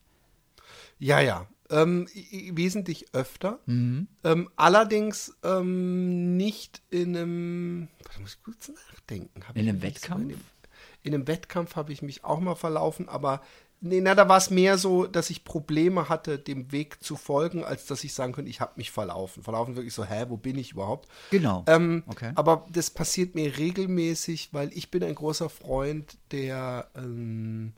[0.99, 1.47] Ja, ja.
[1.71, 2.09] Ähm,
[2.53, 3.61] wesentlich öfter.
[3.67, 4.09] Mhm.
[4.25, 7.89] Ähm, allerdings ähm, nicht in einem.
[8.05, 9.43] Warte, muss ich kurz nachdenken.
[9.47, 10.23] Hab In ich einem mich so Wettkampf?
[10.23, 10.41] In, dem,
[11.03, 13.41] in einem Wettkampf habe ich mich auch mal verlaufen, aber
[13.83, 17.65] Nee, na, da war es mehr so, dass ich Probleme hatte, dem Weg zu folgen,
[17.65, 19.43] als dass ich sagen könnte, ich habe mich verlaufen.
[19.43, 21.09] Verlaufen wirklich so, hä, wo bin ich überhaupt?
[21.31, 21.65] Genau.
[21.67, 22.33] Ähm, Okay.
[22.35, 27.73] Aber das passiert mir regelmäßig, weil ich bin ein großer Freund, der ähm,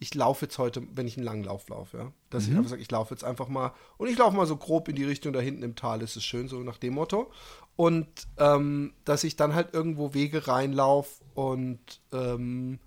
[0.00, 2.12] ich laufe jetzt heute, wenn ich einen langen Lauf laufe, ja.
[2.30, 4.88] Dass ich einfach sage, ich laufe jetzt einfach mal und ich laufe mal so grob
[4.88, 7.30] in die Richtung da hinten im Tal, ist es schön, so nach dem Motto.
[7.76, 11.78] Und ähm, dass ich dann halt irgendwo Wege reinlaufe und
[12.12, 12.80] ähm,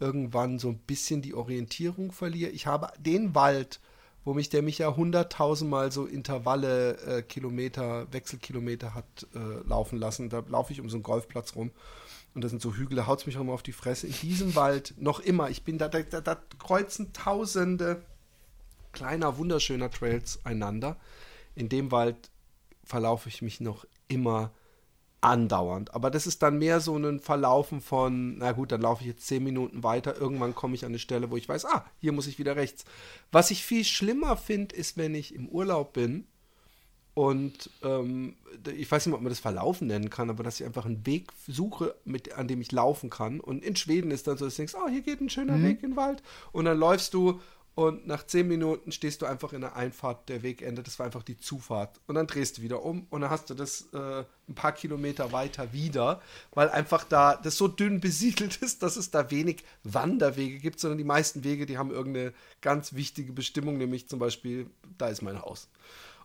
[0.00, 2.50] irgendwann so ein bisschen die Orientierung verliere.
[2.50, 3.80] Ich habe den Wald,
[4.24, 10.28] wo mich der Micha hunderttausendmal so Intervalle, äh, Kilometer, Wechselkilometer hat äh, laufen lassen.
[10.28, 11.70] Da laufe ich um so einen Golfplatz rum
[12.34, 14.06] und da sind so Hügel, da haut es mich auch immer auf die Fresse.
[14.06, 18.02] In diesem Wald noch immer, ich bin da, da, da, da kreuzen tausende
[18.92, 20.96] kleiner, wunderschöner Trails einander.
[21.54, 22.30] In dem Wald
[22.84, 24.52] verlaufe ich mich noch immer
[25.20, 25.94] andauernd.
[25.94, 29.26] Aber das ist dann mehr so ein Verlaufen von, na gut, dann laufe ich jetzt
[29.26, 30.16] zehn Minuten weiter.
[30.18, 32.84] Irgendwann komme ich an eine Stelle, wo ich weiß, ah, hier muss ich wieder rechts.
[33.32, 36.26] Was ich viel schlimmer finde, ist, wenn ich im Urlaub bin
[37.14, 38.36] und ähm,
[38.76, 41.30] ich weiß nicht, ob man das Verlaufen nennen kann, aber dass ich einfach einen Weg
[41.46, 43.40] suche, mit, an dem ich laufen kann.
[43.40, 45.82] Und in Schweden ist dann so, dass du denkst, oh, hier geht ein schöner Weg
[45.82, 46.22] in den Wald.
[46.52, 47.40] Und dann läufst du
[47.74, 50.82] und nach zehn Minuten stehst du einfach in der Einfahrt der Wegende.
[50.82, 52.00] Das war einfach die Zufahrt.
[52.06, 55.32] Und dann drehst du wieder um und dann hast du das äh, ein paar Kilometer
[55.32, 56.20] weiter wieder,
[56.52, 60.98] weil einfach da das so dünn besiedelt ist, dass es da wenig Wanderwege gibt, sondern
[60.98, 65.40] die meisten Wege, die haben irgendeine ganz wichtige Bestimmung, nämlich zum Beispiel, da ist mein
[65.40, 65.68] Haus.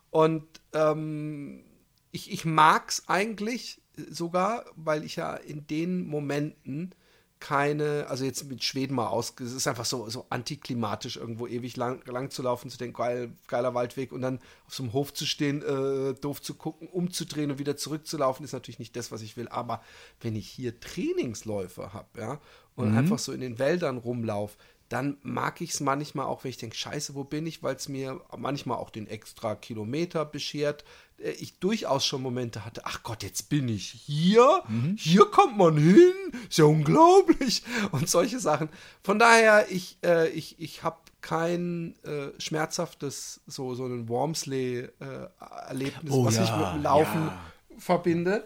[0.10, 1.64] Und ähm,
[2.12, 6.96] ich, ich mag es eigentlich sogar, weil ich ja in den Momenten
[7.40, 11.76] keine, also jetzt mit Schweden mal aus, es ist einfach so, so antiklimatisch, irgendwo ewig
[11.76, 15.14] lang, lang zu laufen, zu denken, geil, geiler Waldweg und dann auf so einem Hof
[15.14, 19.22] zu stehen, äh, doof zu gucken, umzudrehen und wieder zurückzulaufen, ist natürlich nicht das, was
[19.22, 19.48] ich will.
[19.50, 19.84] Aber
[20.22, 22.40] wenn ich hier Trainingsläufe habe, ja,
[22.76, 24.58] und einfach so in den Wäldern rumlaufe,
[24.90, 27.90] dann mag ich es manchmal auch, wenn ich denke, scheiße, wo bin ich, weil es
[27.90, 30.84] mir manchmal auch den extra Kilometer beschert.
[31.18, 34.62] Äh, Ich durchaus schon Momente hatte, ach Gott, jetzt bin ich hier,
[34.98, 36.14] hier kommt man hin,
[36.48, 38.70] ist ja unglaublich und solche Sachen.
[39.02, 46.26] Von daher, ich, äh, ich, ich habe kein äh, schmerzhaftes, so, so ein Wormsley-Erlebnis, Oh
[46.26, 47.40] was ich ja, mit dem Laufen ja.
[47.80, 48.46] verbinde.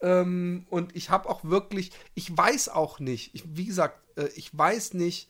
[0.00, 4.56] Ähm, und ich habe auch wirklich, ich weiß auch nicht, ich, wie gesagt, äh, ich
[4.56, 5.28] weiß nicht,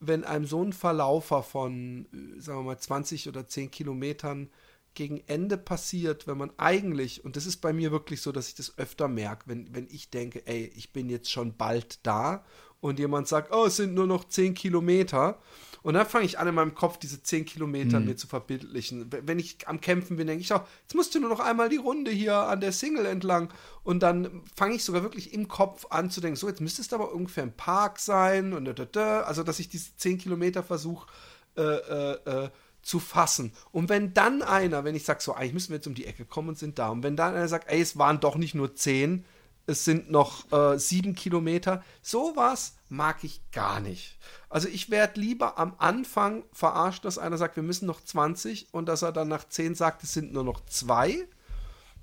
[0.00, 4.50] wenn einem so ein Verlaufer von, äh, sagen wir mal, 20 oder 10 Kilometern
[4.94, 8.54] gegen Ende passiert, wenn man eigentlich, und das ist bei mir wirklich so, dass ich
[8.54, 12.44] das öfter merke, wenn, wenn ich denke, ey, ich bin jetzt schon bald da
[12.80, 15.38] und jemand sagt, oh, es sind nur noch 10 Kilometer.
[15.82, 19.10] Und dann fange ich an, in meinem Kopf diese 10 Kilometer mir zu verbildlichen.
[19.10, 21.76] Wenn ich am Kämpfen bin, denke ich, oh, jetzt musst du nur noch einmal die
[21.76, 23.52] Runde hier an der Single entlang.
[23.82, 26.92] Und dann fange ich sogar wirklich im Kopf an zu denken, so, jetzt müsste es
[26.92, 28.52] aber ungefähr im Park sein.
[28.52, 29.20] Und da, da, da.
[29.22, 31.06] Also, dass ich diese 10 Kilometer versuche
[31.56, 32.50] äh, äh, äh,
[32.82, 33.52] zu fassen.
[33.72, 36.24] Und wenn dann einer, wenn ich sage, so, eigentlich müssen wir jetzt um die Ecke
[36.24, 36.88] kommen und sind da.
[36.88, 39.24] Und wenn dann einer sagt, ey, es waren doch nicht nur 10,
[39.66, 41.82] es sind noch äh, sieben Kilometer.
[42.02, 44.18] Sowas mag ich gar nicht.
[44.48, 48.86] Also ich werde lieber am Anfang verarscht, dass einer sagt, wir müssen noch 20 und
[48.86, 51.26] dass er dann nach 10 sagt, es sind nur noch zwei,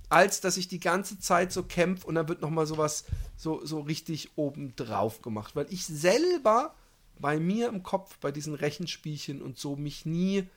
[0.10, 3.04] als dass ich die ganze Zeit so kämpfe und dann wird nochmal sowas
[3.36, 5.56] so, so richtig oben drauf gemacht.
[5.56, 6.74] Weil ich selber
[7.20, 10.48] bei mir im Kopf, bei diesen Rechenspielchen und so mich nie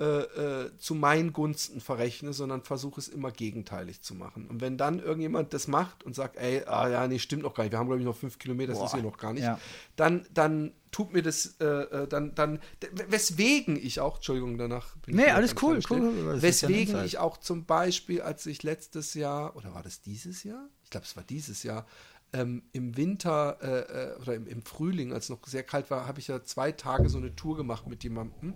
[0.00, 4.46] äh, äh, zu meinen Gunsten verrechne, sondern versuche es immer gegenteilig zu machen.
[4.48, 7.64] Und wenn dann irgendjemand das macht und sagt, ey, ah ja, nee, stimmt noch gar
[7.64, 8.86] nicht, wir haben glaube ich noch fünf Kilometer, das Boah.
[8.86, 9.60] ist hier noch gar nicht, Ja.
[9.96, 12.60] dann, dann tut mir das, äh, äh, dann, dann,
[13.08, 17.04] weswegen ich auch, Entschuldigung, danach bin Nee, wieder alles ganz cool, cool, ja eine Weswegen
[17.04, 20.66] ich auch zum Beispiel, als ich letztes Jahr, oder war das dieses Jahr?
[20.82, 21.84] Ich glaube, es war dieses Jahr,
[22.32, 26.20] ähm, im Winter äh, oder im, im Frühling, als es noch sehr kalt war, habe
[26.20, 28.54] ich ja zwei Tage so eine Tour gemacht mit jemandem.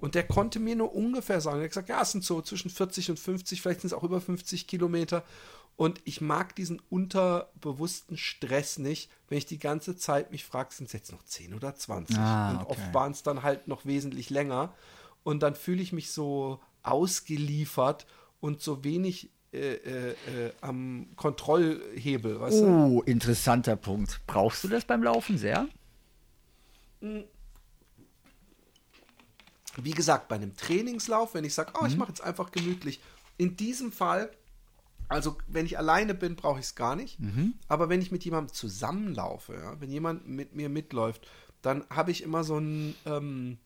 [0.00, 2.70] Und der konnte mir nur ungefähr sagen, er hat gesagt, ja, es sind so zwischen
[2.70, 5.24] 40 und 50, vielleicht sind es auch über 50 Kilometer.
[5.76, 10.86] Und ich mag diesen unterbewussten Stress nicht, wenn ich die ganze Zeit mich frage, sind
[10.86, 12.16] es jetzt noch 10 oder 20?
[12.16, 12.70] Ah, und okay.
[12.70, 14.72] oft waren es dann halt noch wesentlich länger.
[15.22, 18.06] Und dann fühle ich mich so ausgeliefert
[18.40, 22.66] und so wenig äh, äh, äh, am Kontrollhebel, weißt du?
[22.66, 24.20] Oh, interessanter Punkt.
[24.26, 25.68] Brauchst du das beim Laufen sehr?
[29.82, 31.88] Wie gesagt, bei einem Trainingslauf, wenn ich sage, oh, Mhm.
[31.88, 33.00] ich mache jetzt einfach gemütlich.
[33.36, 34.30] In diesem Fall,
[35.08, 37.20] also wenn ich alleine bin, brauche ich es gar nicht.
[37.20, 37.54] Mhm.
[37.68, 41.26] Aber wenn ich mit jemandem zusammenlaufe, ja, wenn jemand mit mir mitläuft,
[41.62, 43.58] dann habe ich immer so einen, ähm,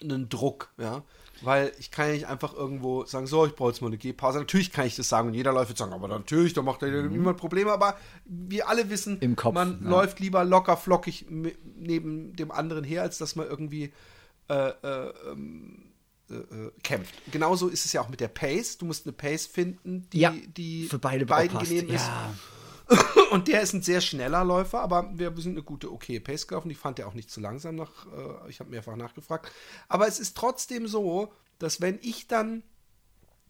[0.00, 1.02] einen Druck, ja.
[1.42, 4.38] Weil ich kann ja nicht einfach irgendwo sagen, so, ich brauche jetzt mal eine Gehpause.
[4.38, 6.88] Natürlich kann ich das sagen und jeder läuft jetzt sagen, aber natürlich, da macht ja
[7.02, 7.70] niemand Probleme.
[7.72, 9.20] Aber wir alle wissen, Mhm.
[9.20, 9.88] Im Kopf, man ja.
[9.90, 11.26] läuft lieber locker flockig
[11.76, 13.92] neben dem anderen her, als dass man irgendwie
[14.48, 15.92] äh, äh, ähm,
[16.30, 17.14] äh, äh, kämpft.
[17.32, 18.78] Genauso ist es ja auch mit der Pace.
[18.78, 22.06] Du musst eine Pace finden, die, Ja, die für beide beiden genehm ist.
[22.06, 22.34] Ja.
[23.30, 26.70] Und der ist ein sehr schneller Läufer, aber wir sind eine gute, okay Pace gelaufen.
[26.70, 29.50] Ich fand der auch nicht zu langsam nach, äh, ich habe mehrfach nachgefragt.
[29.88, 32.62] Aber es ist trotzdem so, dass wenn ich dann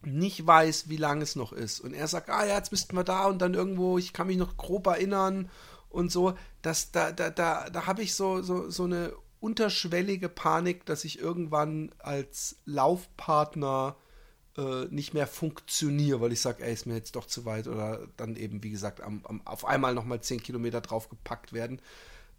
[0.01, 3.03] nicht weiß, wie lang es noch ist und er sagt, ah ja, jetzt müssten wir
[3.03, 5.49] da und dann irgendwo, ich kann mich noch grob erinnern
[5.89, 10.85] und so, dass da, da, da, da habe ich so, so, so eine unterschwellige Panik,
[10.85, 13.95] dass ich irgendwann als Laufpartner
[14.57, 18.07] äh, nicht mehr funktioniere, weil ich sage, ey, ist mir jetzt doch zu weit oder
[18.17, 21.81] dann eben, wie gesagt, am, am, auf einmal nochmal 10 Kilometer draufgepackt werden.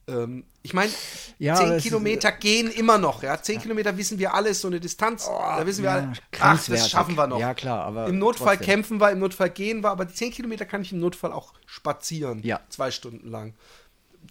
[0.09, 0.91] Ähm, ich meine,
[1.39, 3.41] Ja, aber 10 es ist- Kilometer gehen immer noch, ja.
[3.41, 5.27] 10 Kilometer wissen wir alle, ist so eine Distanz.
[5.27, 7.39] da wissen wir ja, alle, ach, das schaffen wir noch.
[7.39, 8.67] Ja, klar, aber Im Notfall trotzdem.
[8.75, 11.55] kämpfen wir, im Notfall gehen wir, aber die 10 Kilometer kann ich im Notfall auch
[11.67, 12.43] spazieren.
[12.43, 12.61] Ja.
[12.69, 13.55] Zwei Stunden lang.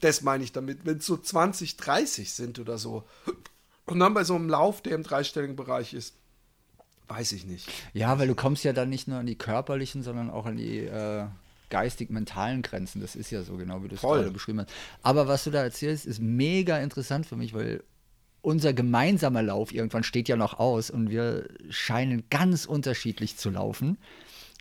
[0.02, 0.86] Das meine ich damit.
[0.86, 3.04] Wenn es so 20, 30 sind oder so.
[3.86, 6.14] Und dann bei so einem Lauf, der im dreistelligen Bereich ist,
[7.08, 7.68] weiß ich nicht.
[7.94, 10.80] Ja, weil du kommst ja dann nicht nur an die körperlichen, sondern auch an die
[10.80, 11.26] äh,
[11.70, 13.02] geistig-mentalen Grenzen.
[13.02, 14.70] Das ist ja so genau, wie du es gerade beschrieben hast.
[15.02, 17.84] Aber was du da erzählst, ist mega interessant für mich, weil
[18.42, 23.98] unser gemeinsamer Lauf irgendwann steht ja noch aus und wir scheinen ganz unterschiedlich zu laufen.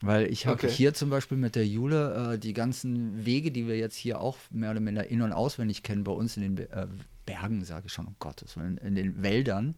[0.01, 0.71] Weil ich habe Okay.
[0.71, 4.37] hier zum Beispiel mit der Jule äh, die ganzen Wege, die wir jetzt hier auch
[4.51, 6.87] mehr oder minder in- und auswendig kennen, bei uns in den Be- äh,
[7.27, 9.75] Bergen, sage ich schon, um Gottes Willen, in den Wäldern,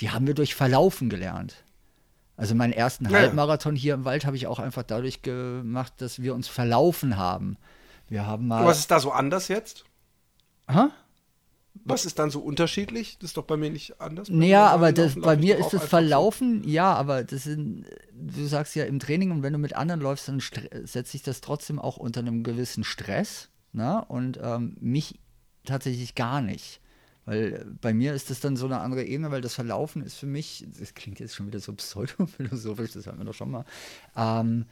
[0.00, 1.62] die haben wir durch Verlaufen gelernt.
[2.36, 3.12] Also meinen ersten Ja.
[3.18, 7.56] Halbmarathon hier im Wald habe ich auch einfach dadurch gemacht, dass wir uns verlaufen haben.
[8.08, 8.64] Wir haben mal.
[8.64, 9.84] Was ist da so anders jetzt?
[10.68, 10.86] Hä?
[11.84, 13.18] Was ist dann so unterschiedlich?
[13.18, 14.28] Das ist doch bei mir nicht anders.
[14.28, 18.46] Bei Naja, aber das, bei ich mir ist das Verlaufen, ja, aber das sind, du
[18.46, 20.40] sagst ja im Training und wenn du mit anderen läufst, dann
[20.84, 23.48] setzt sich das trotzdem auch unter einem gewissen Stress.
[23.72, 24.04] Ne?
[24.08, 25.18] Und ähm, mich
[25.64, 26.80] tatsächlich gar nicht.
[27.24, 30.26] Weil bei mir ist das dann so eine andere Ebene, weil das Verlaufen ist für
[30.26, 33.64] mich, das klingt jetzt schon wieder so pseudophilosophisch, das hatten wir doch schon mal.
[34.16, 34.66] Ähm,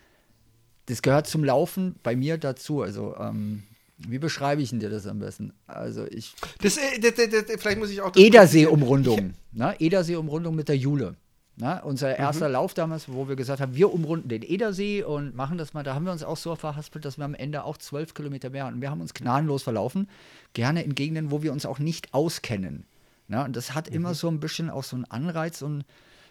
[0.87, 2.83] das gehört zum Laufen bei mir dazu.
[2.83, 3.63] Also, ähm,
[4.09, 5.53] wie beschreibe ich denn dir das am besten?
[5.67, 6.35] Also, ich.
[6.63, 9.35] Das, äh, das, das, vielleicht muss ich auch Edersee-Umrundung.
[9.53, 9.75] Ne?
[9.81, 11.17] Edersee-Umrundung mit der Jule.
[11.57, 11.81] Ne?
[11.85, 12.15] Unser Mhm.
[12.21, 15.83] erster Lauf damals, wo wir gesagt haben, wir umrunden den Edersee und machen das mal.
[15.83, 18.65] Da haben wir uns auch so verhaspelt, dass wir am Ende auch zwölf Kilometer mehr
[18.67, 18.81] hatten.
[18.81, 20.09] Wir haben uns gnadenlos verlaufen.
[20.55, 22.87] Gerne in Gegenden, wo wir uns auch nicht auskennen.
[23.27, 23.45] Ne?
[23.45, 23.97] Und das hat Mhm.
[23.97, 25.85] immer so ein bisschen auch so einen Anreiz und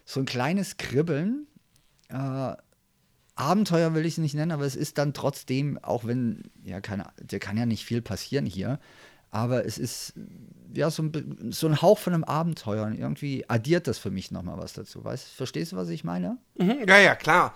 [0.05, 1.45] so ein kleines Kribbeln.
[2.07, 2.53] Äh,
[3.39, 7.05] Abenteuer will ich es nicht nennen, aber es ist dann trotzdem, auch wenn, ja, keine,
[7.21, 8.79] der kann ja nicht viel passieren hier,
[9.31, 10.13] aber es ist
[10.73, 14.31] ja so ein, so ein Hauch von einem Abenteuer und irgendwie addiert das für mich
[14.31, 15.03] nochmal was dazu.
[15.03, 16.37] Weißt, verstehst du, was ich meine?
[16.57, 17.55] Mhm, ja, ja, klar.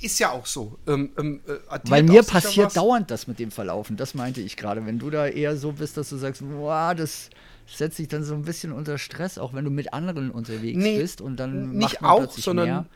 [0.00, 0.78] Ist ja auch so.
[0.86, 4.84] Ähm, ähm, äh, Weil mir passiert dauernd das mit dem Verlaufen, das meinte ich gerade.
[4.84, 7.30] Wenn du da eher so bist, dass du sagst, boah, das
[7.66, 10.98] setzt dich dann so ein bisschen unter Stress, auch wenn du mit anderen unterwegs Nee,
[10.98, 12.86] bist und dann nicht macht man auch, sondern mehr.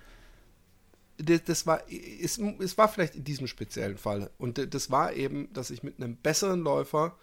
[1.19, 4.31] Das, das war, es, es war vielleicht in diesem speziellen Fall.
[4.39, 7.17] Und das war eben, dass ich mit einem besseren Läufer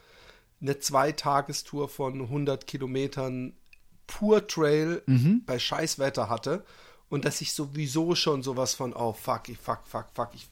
[0.62, 3.54] eine Zweitagestour von 100 Kilometern
[4.08, 5.44] pur Trail Mhm.
[5.46, 6.66] bei Scheißwetter hatte.
[7.10, 10.48] Und dass ich sowieso schon sowas von, oh fuck, ich fuck, fuck, fuck, ich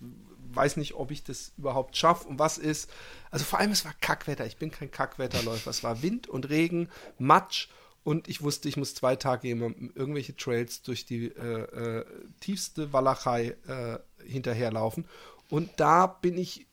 [0.54, 2.90] weiß nicht, ob ich das überhaupt schaffe und was ist.
[3.30, 4.46] Also vor allem, es war Kackwetter.
[4.46, 5.70] Ich bin kein Kackwetterläufer.
[5.70, 7.68] Es war Wind und Regen, Matsch
[8.08, 12.06] und ich wusste, ich muss zwei Tage jemandem irgendwelche Trails durch die äh, äh,
[12.40, 15.04] tiefste Walachei äh, hinterherlaufen.
[15.50, 16.68] Und da bin ich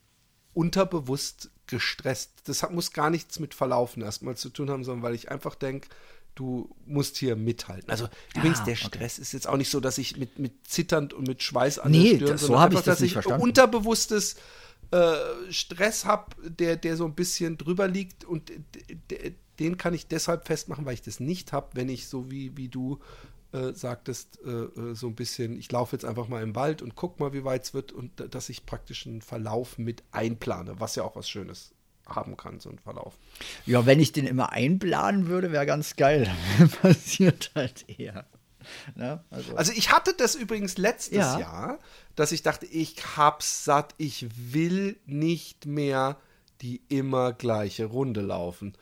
[0.53, 2.31] unterbewusst gestresst.
[2.44, 5.57] Das hat, muss gar nichts mit Verlaufen erstmal zu tun haben, sondern weil ich einfach
[5.57, 5.88] denke,
[6.37, 7.90] du musst hier mithalten.
[7.90, 11.27] Also übrigens, der Stress ist jetzt auch nicht so, dass ich mit, mit zitternd und
[11.27, 13.42] mit Schweiß an Nee, Stirn, das- so sondern hab ich das dass nicht ich verstanden.
[13.42, 14.37] unterbewusstes
[14.92, 15.14] äh,
[15.51, 18.53] Stress habe, der, der so ein bisschen drüber liegt und
[19.59, 22.69] den kann ich deshalb festmachen, weil ich das nicht habe, wenn ich so wie, wie
[22.69, 22.99] du
[23.53, 26.97] äh, sagtest, äh, äh, so ein bisschen, ich laufe jetzt einfach mal im Wald und
[26.97, 30.97] guck mal, wie weit es wird und dass ich praktisch einen Verlauf mit einplane, was
[30.97, 31.73] ja auch was Schönes
[32.07, 33.17] haben kann, so ein Verlauf.
[33.64, 36.31] Ja, wenn ich den immer einplanen würde, wäre ganz geil.
[36.83, 38.27] Passiert halt eher.
[38.95, 39.23] Ne?
[39.31, 41.38] Also, Also ich hatte das übrigens letztes Ja.
[41.38, 41.79] Jahr,
[42.17, 46.17] dass ich dachte, ich hab's satt, ich will nicht mehr
[46.61, 48.75] die immer gleiche Runde laufen,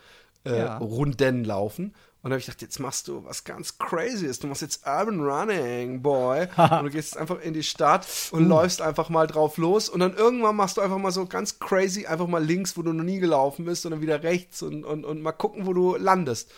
[0.44, 0.78] äh, Ja.
[0.78, 1.94] Runden laufen.
[2.22, 4.38] Und dann habe ich gedacht, jetzt machst du was ganz Crazyes.
[4.38, 6.46] Du machst jetzt Urban Running, Boy.
[6.56, 8.36] und du gehst jetzt einfach in die Stadt Uh.
[8.36, 9.88] und läufst einfach mal drauf los.
[9.88, 12.92] Und dann irgendwann machst du einfach mal so ganz crazy, einfach mal links, wo du
[12.92, 15.96] noch nie gelaufen bist, und dann wieder rechts und, und, und mal gucken, wo du
[15.96, 16.52] landest.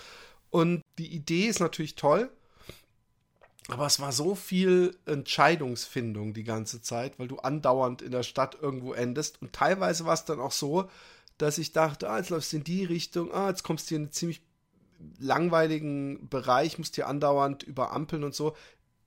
[0.51, 2.29] Und die Idee ist natürlich toll.
[3.69, 8.59] Aber es war so viel Entscheidungsfindung die ganze Zeit, weil du andauernd in der Stadt
[8.61, 9.41] irgendwo endest.
[9.41, 10.91] Und teilweise war es dann auch so,
[11.45, 13.97] dass ich dachte, ah, jetzt läufst du in die Richtung, ah, jetzt kommst du hier
[13.99, 14.41] in eine ziemlich
[15.19, 18.57] langweiligen Bereich, musst hier andauernd über Ampeln und so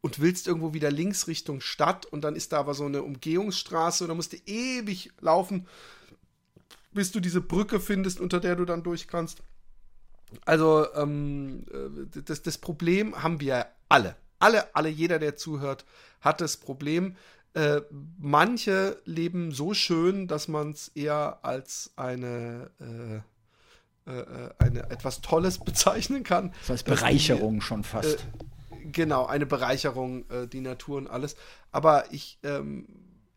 [0.01, 4.03] und willst irgendwo wieder links Richtung Stadt und dann ist da aber so eine Umgehungsstraße
[4.03, 5.67] und dann musst du ewig laufen,
[6.93, 9.41] bis du diese Brücke findest, unter der du dann durch kannst.
[10.45, 14.15] Also ähm, äh, das, das Problem haben wir alle.
[14.37, 15.85] Alle, alle, jeder, der zuhört,
[16.21, 17.15] hat das Problem.
[17.57, 17.81] Äh,
[18.19, 25.21] manche leben so schön, dass man es eher als eine, äh, äh, äh, eine etwas
[25.21, 26.53] Tolles bezeichnen kann.
[26.59, 28.27] Das heißt Bereicherung die, schon fast.
[28.69, 31.35] Äh, genau, eine Bereicherung, die Natur und alles.
[31.71, 32.89] Aber ich, ähm,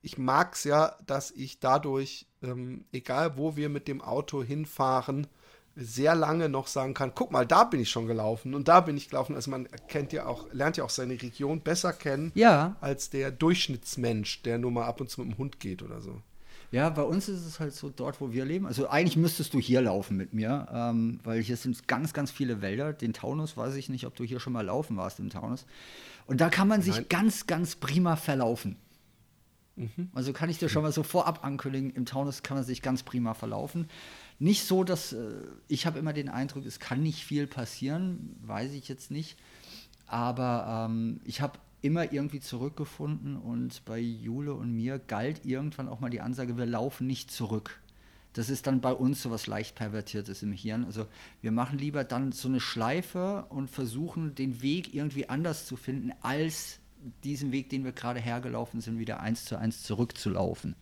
[0.02, 5.28] ich mag es ja, dass ich dadurch, ähm, egal wo wir mit dem Auto hinfahren,
[5.76, 8.96] sehr lange noch sagen kann, guck mal, da bin ich schon gelaufen und da bin
[8.96, 9.34] ich gelaufen.
[9.34, 12.76] Also man kennt ja auch, lernt ja auch seine Region besser kennen ja.
[12.80, 16.20] als der Durchschnittsmensch, der nur mal ab und zu mit dem Hund geht oder so.
[16.72, 18.66] Ja, bei uns ist es halt so dort, wo wir leben.
[18.66, 22.62] Also eigentlich müsstest du hier laufen mit mir, ähm, weil hier sind ganz, ganz viele
[22.62, 22.92] Wälder.
[22.92, 25.66] Den Taunus weiß ich nicht, ob du hier schon mal laufen warst im Taunus.
[26.26, 27.06] Und da kann man sich Nein.
[27.08, 28.76] ganz, ganz prima verlaufen.
[29.74, 30.10] Mhm.
[30.14, 33.02] Also kann ich dir schon mal so vorab ankündigen, im Taunus kann man sich ganz
[33.02, 33.88] prima verlaufen
[34.40, 38.72] nicht so, dass äh, ich habe immer den Eindruck, es kann nicht viel passieren, weiß
[38.72, 39.38] ich jetzt nicht.
[40.06, 46.00] Aber ähm, ich habe immer irgendwie zurückgefunden und bei Jule und mir galt irgendwann auch
[46.00, 47.80] mal die Ansage, wir laufen nicht zurück.
[48.32, 50.84] Das ist dann bei uns so was leicht pervertiertes im Hirn.
[50.84, 51.06] Also
[51.42, 56.12] wir machen lieber dann so eine Schleife und versuchen den Weg irgendwie anders zu finden,
[56.22, 56.78] als
[57.24, 60.76] diesen Weg, den wir gerade hergelaufen sind, wieder eins zu eins zurückzulaufen.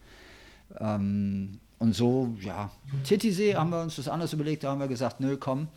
[0.79, 2.71] Ähm, und so, ja,
[3.05, 5.69] Titisee haben wir uns das anders überlegt, da haben wir gesagt, nö, komm,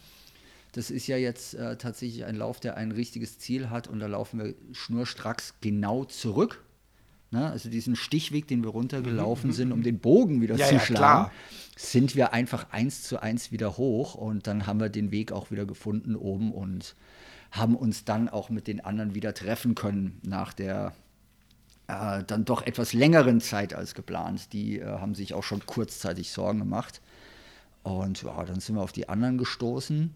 [0.74, 4.08] das ist ja jetzt äh, tatsächlich ein Lauf, der ein richtiges Ziel hat und da
[4.08, 6.64] laufen wir schnurstracks genau zurück.
[7.30, 7.50] Ne?
[7.50, 9.54] Also diesen Stichweg, den wir runtergelaufen mhm.
[9.54, 11.32] sind, um den Bogen wieder ja, zu ja, schlagen, klar.
[11.76, 15.52] sind wir einfach eins zu eins wieder hoch und dann haben wir den Weg auch
[15.52, 16.96] wieder gefunden oben und
[17.52, 20.94] haben uns dann auch mit den anderen wieder treffen können nach der
[21.92, 24.54] äh, dann doch etwas längeren Zeit als geplant.
[24.54, 27.02] Die äh, haben sich auch schon kurzzeitig Sorgen gemacht.
[27.84, 30.14] Und ja, dann sind wir auf die anderen gestoßen.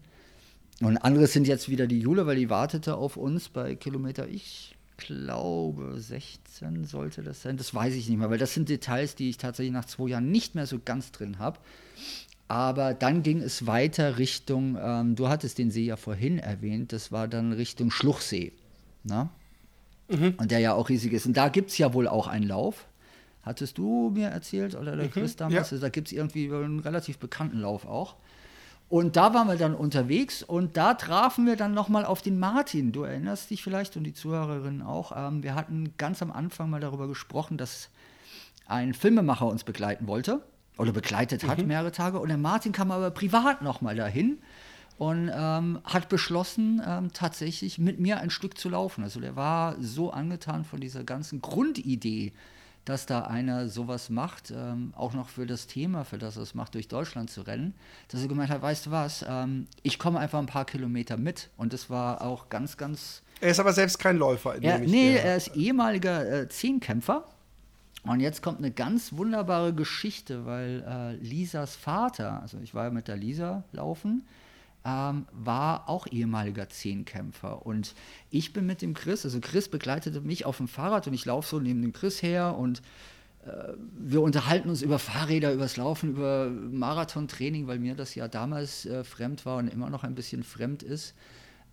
[0.80, 4.76] Und andere sind jetzt wieder die Jule, weil die wartete auf uns bei Kilometer, ich
[4.96, 7.56] glaube, 16 sollte das sein.
[7.56, 10.30] Das weiß ich nicht mehr, weil das sind Details, die ich tatsächlich nach zwei Jahren
[10.30, 11.58] nicht mehr so ganz drin habe.
[12.48, 17.10] Aber dann ging es weiter Richtung, ähm, du hattest den See ja vorhin erwähnt, das
[17.10, 18.52] war dann Richtung Schluchsee.
[19.02, 19.30] Na?
[20.08, 20.34] Mhm.
[20.36, 21.26] und der ja auch riesig ist.
[21.26, 22.86] Und da gibt es ja wohl auch einen Lauf.
[23.42, 25.54] Hattest du mir erzählt oder der mhm, Chris damals?
[25.54, 25.60] Ja.
[25.60, 28.16] Also da gibt es irgendwie einen relativ bekannten Lauf auch.
[28.88, 32.92] Und da waren wir dann unterwegs und da trafen wir dann nochmal auf den Martin.
[32.92, 35.12] Du erinnerst dich vielleicht und die Zuhörerinnen auch.
[35.16, 37.90] Ähm, wir hatten ganz am Anfang mal darüber gesprochen, dass
[38.66, 40.42] ein Filmemacher uns begleiten wollte
[40.78, 41.66] oder begleitet hat mhm.
[41.66, 42.20] mehrere Tage.
[42.20, 44.38] Und der Martin kam aber privat nochmal dahin
[44.98, 49.04] und ähm, hat beschlossen, ähm, tatsächlich mit mir ein Stück zu laufen.
[49.04, 52.32] Also der war so angetan von dieser ganzen Grundidee,
[52.86, 56.54] dass da einer sowas macht, ähm, auch noch für das Thema, für das er es
[56.54, 57.74] macht, durch Deutschland zu rennen,
[58.08, 61.50] dass er gemeint hat, weißt du was, ähm, ich komme einfach ein paar Kilometer mit.
[61.56, 63.22] Und das war auch ganz, ganz...
[63.40, 64.62] Er ist aber selbst kein Läufer.
[64.62, 67.24] Er, nee, er ist ehemaliger äh, Zehnkämpfer.
[68.04, 72.90] Und jetzt kommt eine ganz wunderbare Geschichte, weil äh, Lisas Vater, also ich war ja
[72.90, 74.24] mit der Lisa laufen,
[74.86, 77.66] ähm, war auch ehemaliger Zehnkämpfer.
[77.66, 77.94] Und
[78.30, 81.48] ich bin mit dem Chris, also Chris begleitete mich auf dem Fahrrad und ich laufe
[81.48, 82.82] so neben dem Chris her und
[83.44, 88.86] äh, wir unterhalten uns über Fahrräder, übers Laufen, über Marathontraining, weil mir das ja damals
[88.86, 91.14] äh, fremd war und immer noch ein bisschen fremd ist.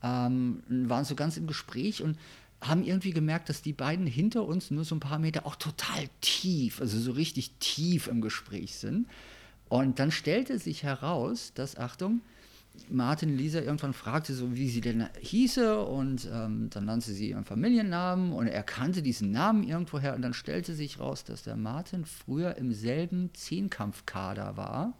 [0.01, 2.17] Ähm, waren so ganz im Gespräch und
[2.61, 6.09] haben irgendwie gemerkt, dass die beiden hinter uns nur so ein paar Meter auch total
[6.21, 9.07] tief, also so richtig tief im Gespräch sind.
[9.69, 12.21] Und dann stellte sich heraus, dass, Achtung,
[12.89, 17.45] Martin Lisa irgendwann fragte, so wie sie denn hieße und ähm, dann nannte sie ihren
[17.45, 22.05] Familiennamen und er kannte diesen Namen irgendwoher und dann stellte sich raus, dass der Martin
[22.05, 24.93] früher im selben Zehnkampfkader war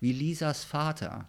[0.00, 1.26] wie Lisas Vater.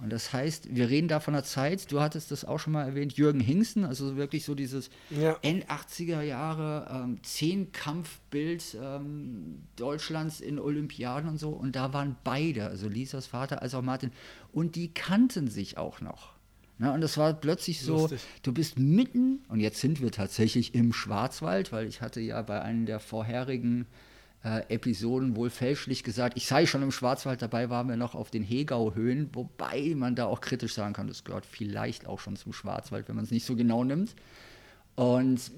[0.00, 2.84] Und das heißt, wir reden da von einer Zeit, du hattest das auch schon mal
[2.84, 5.36] erwähnt, Jürgen Hingsten, also wirklich so dieses ja.
[5.42, 11.50] End 80er Jahre ähm, Zehnkampfbild ähm, Deutschlands in Olympiaden und so.
[11.50, 14.12] Und da waren beide, also Lisas Vater als auch Martin,
[14.52, 16.38] und die kannten sich auch noch.
[16.78, 18.20] Na, und das war plötzlich so, Lustig.
[18.44, 22.62] du bist mitten, und jetzt sind wir tatsächlich im Schwarzwald, weil ich hatte ja bei
[22.62, 23.86] einem der vorherigen
[24.44, 28.30] äh, Episoden wohl fälschlich gesagt, ich sei schon im Schwarzwald, dabei waren wir noch auf
[28.30, 32.52] den Hegau-Höhen, wobei man da auch kritisch sagen kann, das gehört vielleicht auch schon zum
[32.52, 34.14] Schwarzwald, wenn man es nicht so genau nimmt.
[34.94, 35.50] Und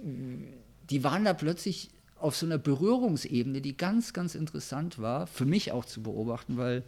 [0.90, 5.72] die waren da plötzlich auf so einer Berührungsebene, die ganz, ganz interessant war, für mich
[5.72, 6.84] auch zu beobachten, weil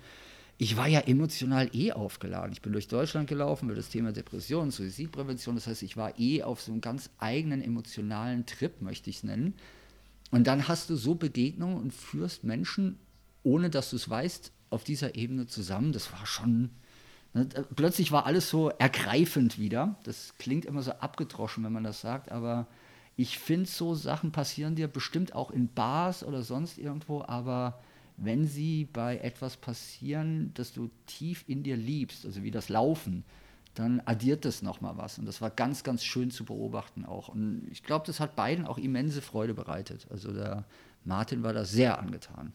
[0.58, 2.52] ich war ja emotional eh aufgeladen.
[2.52, 5.54] Ich bin durch Deutschland gelaufen über das Thema Depression, Suizidprävention.
[5.54, 9.22] Das heißt, ich war eh auf so einem ganz eigenen emotionalen Trip, möchte ich es
[9.24, 9.54] nennen.
[10.32, 12.98] Und dann hast du so Begegnungen und führst Menschen,
[13.44, 15.92] ohne dass du es weißt, auf dieser Ebene zusammen.
[15.92, 16.70] Das war schon.
[17.34, 19.96] Ne, plötzlich war alles so ergreifend wieder.
[20.04, 22.66] Das klingt immer so abgedroschen, wenn man das sagt, aber
[23.14, 27.78] ich finde, so Sachen passieren dir bestimmt auch in Bars oder sonst irgendwo, aber
[28.16, 33.24] wenn sie bei etwas passieren, das du tief in dir liebst, also wie das Laufen,
[33.74, 35.18] dann addiert das nochmal was.
[35.18, 37.28] Und das war ganz, ganz schön zu beobachten auch.
[37.28, 40.06] Und ich glaube, das hat beiden auch immense Freude bereitet.
[40.10, 40.64] Also der
[41.04, 42.52] Martin war da sehr angetan.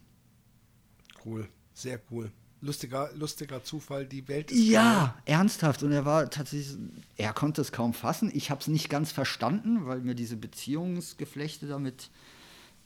[1.26, 2.32] Cool, sehr cool.
[2.60, 4.60] Lustiger, lustiger Zufall, die Welt ist.
[4.60, 5.38] Ja, geil.
[5.38, 5.84] ernsthaft.
[5.84, 6.76] Und er war tatsächlich,
[7.16, 8.32] er konnte es kaum fassen.
[8.34, 12.10] Ich habe es nicht ganz verstanden, weil mir diese Beziehungsgeflechte damit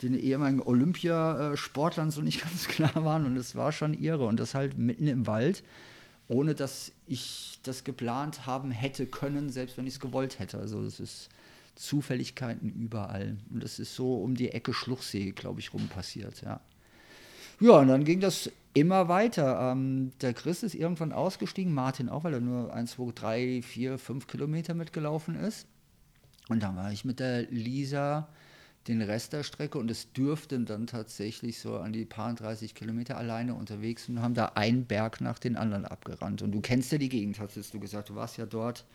[0.02, 3.26] den ehemaligen Olympiasportlern so nicht ganz klar waren.
[3.26, 4.26] Und es war schon irre.
[4.26, 5.64] Und das halt mitten im Wald,
[6.32, 10.60] ohne dass ich das geplant haben hätte können, selbst wenn ich es gewollt hätte.
[10.60, 11.30] Also es ist
[11.76, 13.38] Zufälligkeiten überall.
[13.52, 16.62] Und das ist so um die Ecke Schluchsee, glaube ich, rum passiert, ja.
[17.60, 19.72] Ja, und dann ging das immer weiter.
[19.72, 23.98] Ähm, der Chris ist irgendwann ausgestiegen, Martin auch, weil er nur 1, 2, 3, 4,
[24.00, 25.68] 5 Kilometer mitgelaufen ist.
[26.48, 28.30] Und dann war ich mit der Lisa
[28.88, 33.18] den Rest der Strecke und es dürften dann tatsächlich so an die paar 30 Kilometer
[33.18, 36.42] alleine unterwegs und haben da einen Berg nach den anderen abgerannt.
[36.42, 38.86] Und du kennst ja die Gegend, hattest du gesagt, du warst ja dort.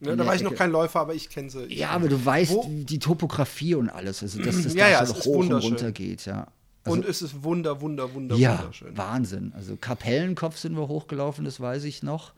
[0.00, 1.64] Ja, da war ich noch kein Läufer, aber ich kenne sie.
[1.64, 2.68] Ich ja, aber du weißt Wo?
[2.68, 6.26] die Topografie und alles, also dass das ja, da ja, so hoch und runter geht,
[6.26, 6.48] ja.
[6.84, 8.96] Also, und es ist wunder, wunder, wunder, ja, wunderschön.
[8.96, 9.52] Wahnsinn.
[9.56, 12.32] Also Kapellenkopf sind wir hochgelaufen, das weiß ich noch.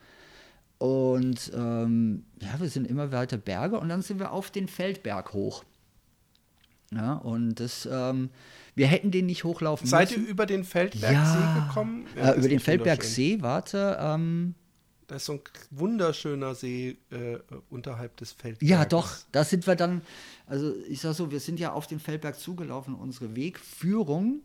[0.78, 5.32] Und ähm, ja, wir sind immer weiter Berge und dann sind wir auf den Feldberg
[5.32, 5.64] hoch.
[6.94, 8.30] Ja, und das, ähm,
[8.74, 10.24] wir hätten den nicht hochlaufen Seid müssen.
[10.24, 12.06] ihr über den Feldbergsee ja, gekommen?
[12.16, 13.98] Ja, äh, über den Feldbergsee, warte.
[14.00, 14.54] Ähm,
[15.06, 17.38] da ist so ein wunderschöner See äh,
[17.70, 18.70] unterhalb des Feldbergs.
[18.70, 20.02] Ja, doch, da sind wir dann,
[20.46, 22.94] also ich sag so, wir sind ja auf den Feldberg zugelaufen.
[22.94, 24.40] Unsere Wegführung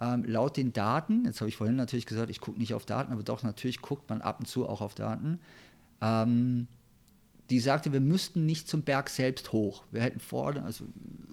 [0.00, 3.12] ähm, laut den Daten, jetzt habe ich vorhin natürlich gesagt, ich gucke nicht auf Daten,
[3.12, 5.40] aber doch, natürlich guckt man ab und zu auch auf Daten.
[6.00, 6.66] Ähm,
[7.50, 9.84] die sagte, wir müssten nicht zum Berg selbst hoch.
[9.92, 10.84] Wir hätten vorne, also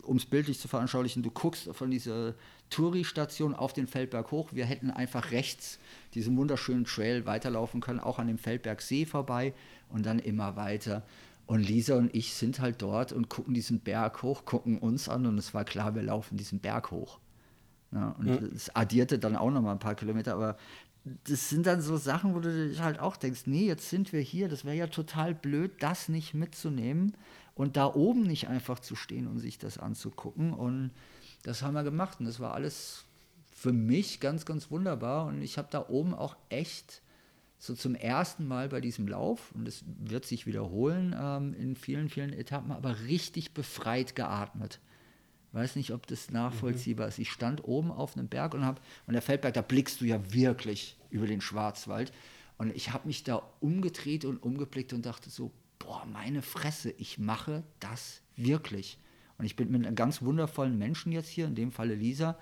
[0.03, 2.35] um es bildlich zu veranschaulichen, du guckst von dieser
[2.69, 4.49] Touri-Station auf den Feldberg hoch.
[4.51, 5.79] Wir hätten einfach rechts
[6.13, 9.53] diesen wunderschönen Trail weiterlaufen können, auch an dem Feldbergsee vorbei
[9.89, 11.03] und dann immer weiter.
[11.45, 15.25] Und Lisa und ich sind halt dort und gucken diesen Berg hoch, gucken uns an
[15.25, 17.19] und es war klar, wir laufen diesen Berg hoch.
[17.91, 18.71] Ja, und es mhm.
[18.73, 20.57] addierte dann auch noch mal ein paar Kilometer, aber
[21.05, 24.21] das sind dann so Sachen, wo du dich halt auch denkst, nee, jetzt sind wir
[24.21, 27.15] hier, das wäre ja total blöd, das nicht mitzunehmen
[27.55, 30.53] und da oben nicht einfach zu stehen und sich das anzugucken.
[30.53, 30.91] Und
[31.43, 33.03] das haben wir gemacht und das war alles
[33.53, 35.25] für mich ganz, ganz wunderbar.
[35.25, 37.01] Und ich habe da oben auch echt
[37.59, 42.09] so zum ersten Mal bei diesem Lauf, und es wird sich wiederholen ähm, in vielen,
[42.09, 44.79] vielen Etappen, aber richtig befreit geatmet
[45.53, 47.09] weiß nicht, ob das nachvollziehbar mhm.
[47.09, 47.19] ist.
[47.19, 50.33] Ich stand oben auf einem Berg und habe, und der Feldberg, da blickst du ja
[50.33, 52.11] wirklich über den Schwarzwald.
[52.57, 57.19] Und ich habe mich da umgedreht und umgeblickt und dachte so, boah, meine Fresse, ich
[57.19, 58.97] mache das wirklich.
[59.37, 62.37] Und ich bin mit einem ganz wundervollen Menschen jetzt hier, in dem Falle Lisa.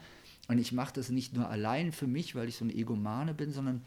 [0.47, 3.51] Und ich mache das nicht nur allein für mich, weil ich so ein Egomane bin,
[3.51, 3.81] sondern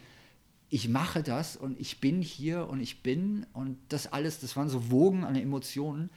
[0.70, 4.68] ich mache das und ich bin hier und ich bin und das alles, das waren
[4.68, 6.10] so Wogen an Emotionen,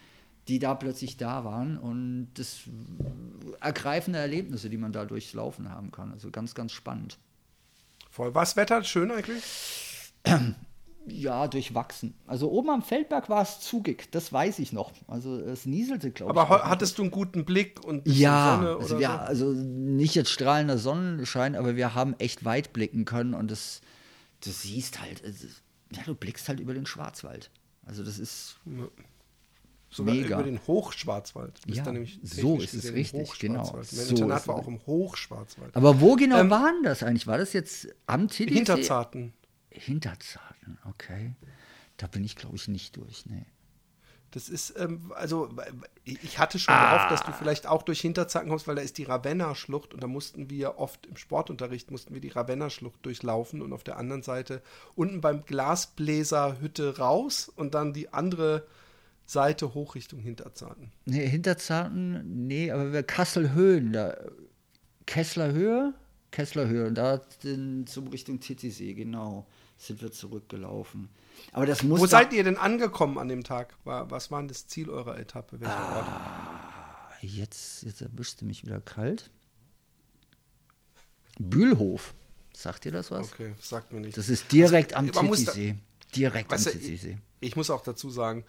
[0.47, 2.61] die da plötzlich da waren und das
[3.59, 6.11] ergreifende Erlebnisse, die man da durchlaufen haben kann.
[6.11, 7.17] Also ganz, ganz spannend.
[8.09, 8.33] Voll.
[8.33, 8.83] Was Wetter?
[8.83, 9.43] Schön eigentlich?
[11.09, 12.15] Ja, durchwachsen.
[12.25, 14.91] Also oben am Feldberg war es zugig, das weiß ich noch.
[15.07, 16.37] Also es nieselte, glaube ich.
[16.37, 19.25] Aber hattest du einen guten Blick und ja, Sonne also, ja, so?
[19.25, 23.79] also nicht jetzt strahlender Sonnenschein, aber wir haben echt weit blicken können und das,
[24.43, 25.23] du siehst halt,
[25.93, 27.51] ja, du blickst halt über den Schwarzwald.
[27.85, 28.57] Also das ist.
[28.65, 28.87] Ja.
[29.97, 30.35] Sogar Mega.
[30.35, 31.59] über den Hochschwarzwald.
[31.65, 31.83] ja,
[32.21, 33.71] so ist es richtig, genau.
[33.73, 35.75] Mein so Internat war auch im Hochschwarzwald.
[35.75, 37.25] Aber wo genau ähm, waren das eigentlich?
[37.25, 38.53] War das jetzt am TDC?
[38.53, 39.33] Hinterzarten.
[39.71, 41.33] Hinterzarten, okay.
[41.97, 43.47] Da bin ich, glaube ich, nicht durch, nee.
[44.29, 45.49] Das ist, ähm, also,
[46.03, 46.93] ich hatte schon ah.
[46.93, 50.07] gehofft, dass du vielleicht auch durch Hinterzarten kommst, weil da ist die Ravenna-Schlucht und da
[50.07, 54.61] mussten wir oft im Sportunterricht, mussten wir die Ravenna-Schlucht durchlaufen und auf der anderen Seite
[54.93, 58.67] unten beim Glasbläserhütte raus und dann die andere
[59.27, 60.91] Seite hoch Richtung Hinterzarten.
[61.05, 64.17] Nee, Hinterzarten, nee, aber wir Kasselhöhen, da
[65.05, 65.93] Kesslerhöhe,
[66.31, 69.45] Kesslerhöhe, da sind zum Richtung Titisee, genau,
[69.77, 71.09] sind wir zurückgelaufen.
[71.51, 71.99] Aber das muss.
[71.99, 73.75] Wo seid ihr denn angekommen an dem Tag?
[73.83, 75.59] Was war denn das Ziel eurer Etappe?
[75.61, 77.21] Welcher ah, Ort?
[77.21, 79.29] Jetzt, jetzt erwischte mich wieder kalt.
[81.37, 82.15] Bühlhof
[82.57, 83.31] Sagt dir das was?
[83.31, 84.17] Okay, sagt mir nicht.
[84.17, 85.75] Das ist direkt am muss da- Titisee.
[86.15, 87.19] Direkt am Titisee.
[87.39, 88.45] ich, ich muss auch dazu sagen,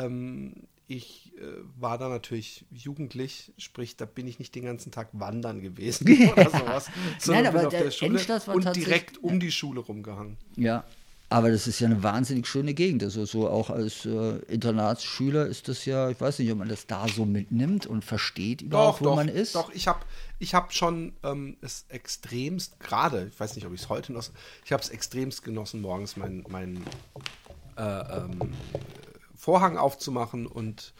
[0.00, 0.54] ähm,
[0.86, 1.42] ich äh,
[1.78, 6.50] war da natürlich jugendlich, sprich, da bin ich nicht den ganzen Tag wandern gewesen oder
[6.50, 9.80] sowas, sondern aber bin auf der der Schule Endstadt war und direkt um die Schule
[9.80, 10.36] rumgehangen.
[10.56, 10.84] Ja,
[11.32, 13.04] aber das ist ja eine wahnsinnig schöne Gegend.
[13.04, 16.88] Also so auch als äh, Internatsschüler ist das ja, ich weiß nicht, ob man das
[16.88, 19.54] da so mitnimmt und versteht überhaupt, Doch, wo doch, man ist.
[19.54, 19.72] doch.
[19.72, 20.00] Ich habe
[20.40, 24.28] ich hab schon ähm, es extremst, gerade, ich weiß nicht, ob ich es heute noch,
[24.64, 26.82] ich habe es extremst genossen, morgens meinen mein,
[27.76, 28.52] äh, ähm,
[29.40, 30.92] Vorhang aufzumachen und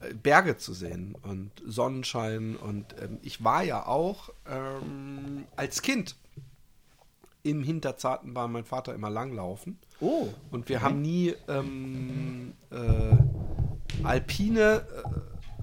[0.00, 2.56] äh, Berge zu sehen und Sonnenschein.
[2.56, 6.16] Und ähm, ich war ja auch ähm, als Kind
[7.42, 9.78] im Hinterzarten war mein Vater immer langlaufen.
[10.00, 15.02] Oh, Und wir haben nie ähm, äh, alpine äh,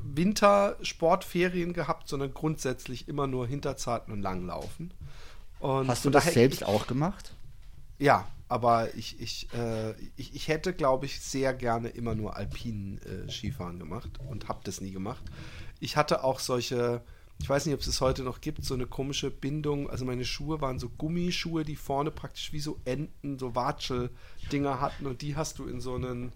[0.04, 4.94] Wintersportferien gehabt, sondern grundsätzlich immer nur Hinterzarten und Langlaufen.
[5.60, 7.34] Und Hast du das selbst auch gemacht?
[8.00, 13.00] Ja, aber ich, ich, äh, ich, ich hätte, glaube ich, sehr gerne immer nur alpinen
[13.00, 15.24] äh, Skifahren gemacht und habe das nie gemacht.
[15.80, 17.02] Ich hatte auch solche,
[17.40, 19.90] ich weiß nicht, ob es es heute noch gibt, so eine komische Bindung.
[19.90, 25.06] Also meine Schuhe waren so Gummischuhe, die vorne praktisch wie so Enten, so Watschel-Dinger hatten
[25.06, 26.32] und die hast du in so einen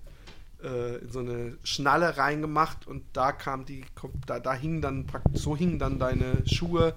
[0.64, 3.84] äh, in so eine Schnalle reingemacht und da kam die,
[4.26, 6.94] da, da hingen dann so hingen dann deine Schuhe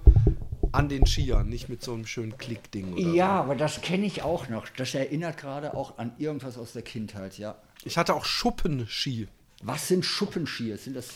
[0.75, 3.13] an den Skiern, nicht mit so einem schönen Klickding oder so.
[3.13, 4.67] Ja, aber das kenne ich auch noch.
[4.69, 7.55] Das erinnert gerade auch an irgendwas aus der Kindheit, ja.
[7.83, 9.27] Ich hatte auch Schuppenski.
[9.63, 10.77] Was sind Schuppenskier?
[10.77, 11.09] Sind das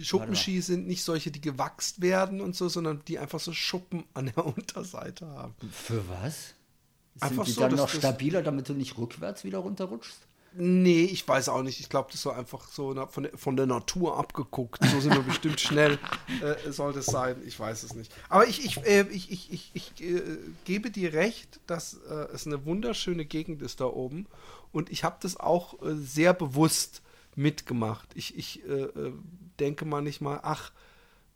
[0.00, 4.26] Schuppenski sind nicht solche, die gewachst werden und so, sondern die einfach so Schuppen an
[4.26, 5.54] der Unterseite haben.
[5.72, 6.54] für was?
[7.14, 10.20] Sind Einfach die so, dann noch stabiler, damit du nicht rückwärts wieder runterrutschst?
[10.60, 11.78] Nee, ich weiß auch nicht.
[11.78, 14.84] Ich glaube, das war einfach so von der, von der Natur abgeguckt.
[14.84, 16.00] So sind wir bestimmt schnell,
[16.42, 17.40] äh, soll das sein.
[17.46, 18.12] Ich weiß es nicht.
[18.28, 20.20] Aber ich, ich, äh, ich, ich, ich, ich äh,
[20.64, 24.26] gebe dir recht, dass äh, es eine wunderschöne Gegend ist da oben.
[24.72, 27.02] Und ich habe das auch äh, sehr bewusst
[27.36, 28.08] mitgemacht.
[28.16, 29.12] Ich, ich äh, äh,
[29.60, 30.72] denke manchmal, ach,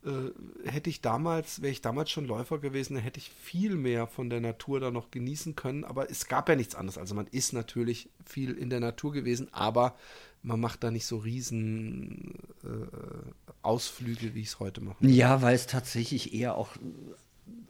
[0.04, 4.06] äh, hätte ich damals, wäre ich damals schon Läufer gewesen, dann hätte ich viel mehr
[4.06, 5.84] von der Natur da noch genießen können.
[5.84, 6.98] Aber es gab ja nichts anderes.
[6.98, 9.96] Also man ist natürlich viel in der Natur gewesen, aber
[10.42, 12.34] man macht da nicht so riesen
[12.64, 15.06] äh, Ausflüge, wie ich es heute mache.
[15.06, 16.70] Ja, weil es tatsächlich eher auch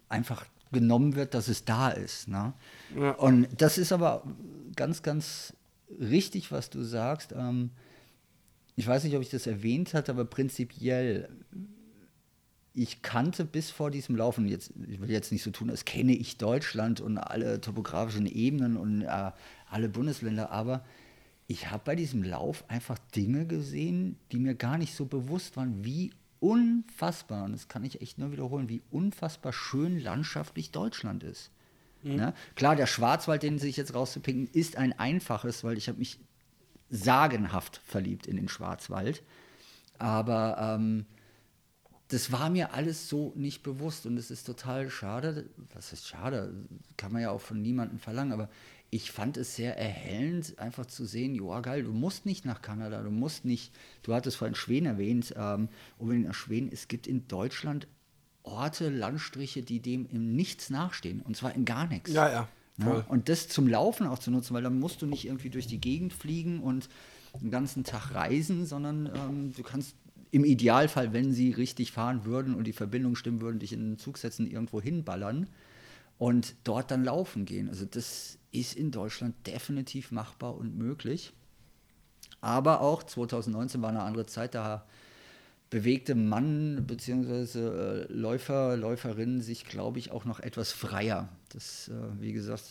[0.08, 2.28] einfach genommen wird, dass es da ist.
[2.28, 2.54] Ne?
[2.96, 3.10] Ja.
[3.12, 4.22] Und das ist aber
[4.74, 5.52] ganz, ganz
[6.00, 7.32] richtig, was du sagst.
[7.36, 7.70] Ähm,
[8.74, 11.28] ich weiß nicht, ob ich das erwähnt hatte, aber prinzipiell,
[12.74, 16.12] ich kannte bis vor diesem Laufen, jetzt, ich will jetzt nicht so tun, als kenne
[16.12, 19.30] ich Deutschland und alle topografischen Ebenen und äh,
[19.70, 20.84] alle Bundesländer, aber
[21.46, 25.84] ich habe bei diesem Lauf einfach Dinge gesehen, die mir gar nicht so bewusst waren,
[25.84, 31.50] wie unfassbar, und das kann ich echt nur wiederholen, wie unfassbar schön landschaftlich Deutschland ist.
[32.02, 32.34] Ne?
[32.56, 36.18] Klar, der Schwarzwald, den sich jetzt rauszupinken, ist ein einfaches, weil ich habe mich
[36.90, 39.22] sagenhaft verliebt in den Schwarzwald.
[39.98, 41.06] Aber ähm,
[42.12, 45.48] das war mir alles so nicht bewusst und es ist total schade.
[45.74, 46.52] Was ist schade?
[46.98, 48.50] Kann man ja auch von niemandem verlangen, aber
[48.90, 53.02] ich fand es sehr erhellend, einfach zu sehen, ja geil, du musst nicht nach Kanada,
[53.02, 57.26] du musst nicht, du hattest vorhin Schweden erwähnt, ähm, unbedingt nach Schweden, es gibt in
[57.26, 57.86] Deutschland
[58.42, 62.12] Orte, Landstriche, die dem im Nichts nachstehen und zwar in gar nichts.
[62.12, 63.04] Ja, ja, Ja, voll.
[63.08, 65.80] und das zum Laufen auch zu nutzen, weil dann musst du nicht irgendwie durch die
[65.80, 66.90] Gegend fliegen und
[67.40, 69.96] den ganzen Tag reisen, sondern ähm, du kannst
[70.32, 73.98] im Idealfall, wenn sie richtig fahren würden und die Verbindung stimmen würden, dich in einen
[73.98, 75.46] Zug setzen, irgendwo hinballern
[76.18, 77.68] und dort dann laufen gehen.
[77.68, 81.32] Also das ist in Deutschland definitiv machbar und möglich.
[82.40, 84.84] Aber auch 2019 war eine andere Zeit, da
[85.70, 87.58] bewegte Mann bzw.
[87.58, 91.28] Äh, Läufer, Läuferinnen sich, glaube ich, auch noch etwas freier.
[91.50, 92.64] Das, äh, wie gesagt,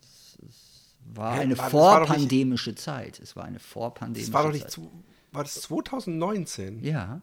[0.00, 3.20] es, es war eine war- das war nicht- vorpandemische Zeit.
[3.20, 4.70] Es war eine vorpandemische Das war doch nicht Zeit.
[4.72, 4.90] zu,
[5.36, 6.82] war das 2019?
[6.82, 7.20] Ja,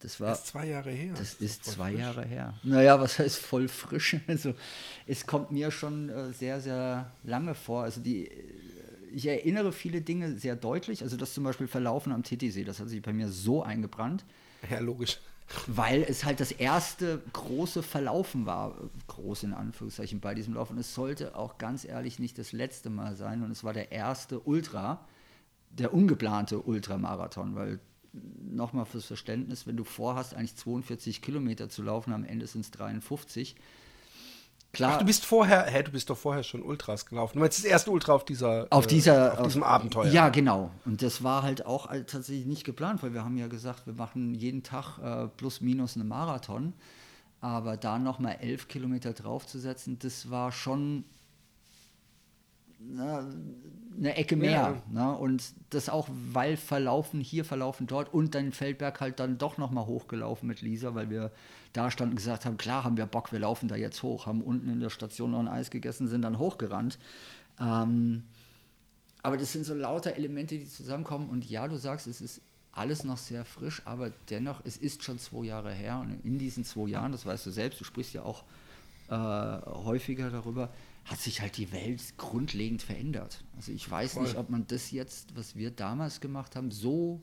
[0.00, 0.28] das war.
[0.30, 1.14] Das ist zwei Jahre her.
[1.18, 2.00] Das ist voll zwei frisch.
[2.00, 2.54] Jahre her.
[2.62, 4.16] Naja, was heißt voll frisch?
[4.26, 4.54] Also,
[5.06, 7.82] es kommt mir schon äh, sehr, sehr lange vor.
[7.84, 8.32] Also, die, äh,
[9.12, 11.02] ich erinnere viele Dinge sehr deutlich.
[11.02, 14.24] Also, das zum Beispiel Verlaufen am TTC, das hat sich bei mir so eingebrannt,
[14.70, 15.18] Ja, logisch.
[15.66, 18.76] weil es halt das erste große Verlaufen war.
[19.06, 20.70] Groß in Anführungszeichen bei diesem Lauf.
[20.70, 23.42] Und es sollte auch ganz ehrlich nicht das letzte Mal sein.
[23.42, 25.06] Und es war der erste Ultra,
[25.78, 27.80] der ungeplante Ultramarathon, weil
[28.40, 32.70] nochmal fürs Verständnis, wenn du vorhast, eigentlich 42 Kilometer zu laufen, am Ende sind es
[32.70, 33.56] 53.
[34.72, 37.34] Klar, Ach, du bist vorher, hä, du bist doch vorher schon Ultras gelaufen.
[37.34, 40.12] Du meinst das erste Ultra auf dieser, auf äh, dieser auf diesem Abenteuer.
[40.12, 40.70] Ja, genau.
[40.84, 44.34] Und das war halt auch tatsächlich nicht geplant, weil wir haben ja gesagt, wir machen
[44.34, 46.74] jeden Tag äh, plus minus einen Marathon.
[47.40, 51.04] aber da nochmal elf Kilometer draufzusetzen, das war schon
[52.88, 53.26] na,
[53.98, 54.82] eine Ecke mehr.
[54.92, 55.06] Ja.
[55.08, 55.16] Ne?
[55.16, 59.86] Und das auch, weil verlaufen hier, verlaufen dort und dann Feldberg halt dann doch nochmal
[59.86, 61.32] hochgelaufen mit Lisa, weil wir
[61.72, 64.42] da standen und gesagt haben, klar haben wir Bock, wir laufen da jetzt hoch, haben
[64.42, 66.98] unten in der Station noch ein Eis gegessen, sind dann hochgerannt.
[67.60, 68.24] Ähm,
[69.22, 71.28] aber das sind so lauter Elemente, die zusammenkommen.
[71.28, 72.40] Und ja, du sagst, es ist
[72.72, 75.98] alles noch sehr frisch, aber dennoch, es ist schon zwei Jahre her.
[76.00, 78.44] Und in diesen zwei Jahren, das weißt du selbst, du sprichst ja auch
[79.08, 80.70] äh, häufiger darüber,
[81.06, 83.44] hat sich halt die Welt grundlegend verändert.
[83.56, 84.24] Also ich weiß Voll.
[84.24, 87.22] nicht, ob man das jetzt, was wir damals gemacht haben, so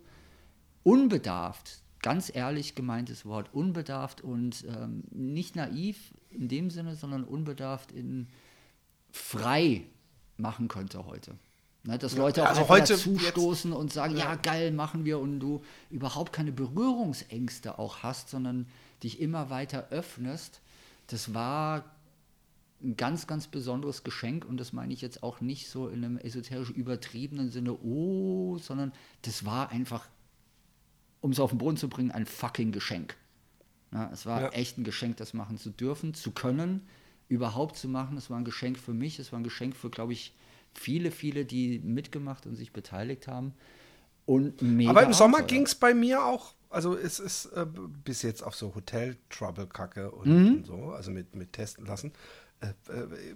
[0.84, 7.92] unbedarft, ganz ehrlich gemeintes Wort, unbedarft und ähm, nicht naiv in dem Sinne, sondern unbedarft
[7.92, 8.28] in
[9.12, 9.84] frei
[10.38, 11.38] machen könnte heute.
[11.84, 14.36] Ne, dass Leute auch also einfach heute dazustoßen und sagen, ja.
[14.36, 18.68] geil, machen wir und du überhaupt keine Berührungsängste auch hast, sondern
[19.04, 20.62] dich immer weiter öffnest.
[21.08, 21.84] Das war
[22.84, 26.18] ein ganz, ganz besonderes Geschenk und das meine ich jetzt auch nicht so in einem
[26.18, 30.08] esoterisch übertriebenen Sinne, oh, sondern das war einfach,
[31.22, 33.16] um es auf den Boden zu bringen, ein fucking Geschenk.
[33.92, 34.50] Ja, es war Ja.
[34.50, 36.82] echt ein Geschenk, das machen zu dürfen, zu können,
[37.30, 38.18] überhaupt zu machen.
[38.18, 40.34] Es war ein Geschenk für mich, es war ein Geschenk für, glaube ich,
[40.74, 43.54] viele, viele, die mitgemacht und sich beteiligt haben.
[44.26, 47.66] Und mega Aber im Sommer ging es bei mir auch, also es ist äh,
[48.04, 50.56] bis jetzt auf so Hotel-Trouble-Kacke und, Mhm.
[50.56, 52.12] und so, also mit, mit testen lassen.
[52.64, 53.36] Äh, äh,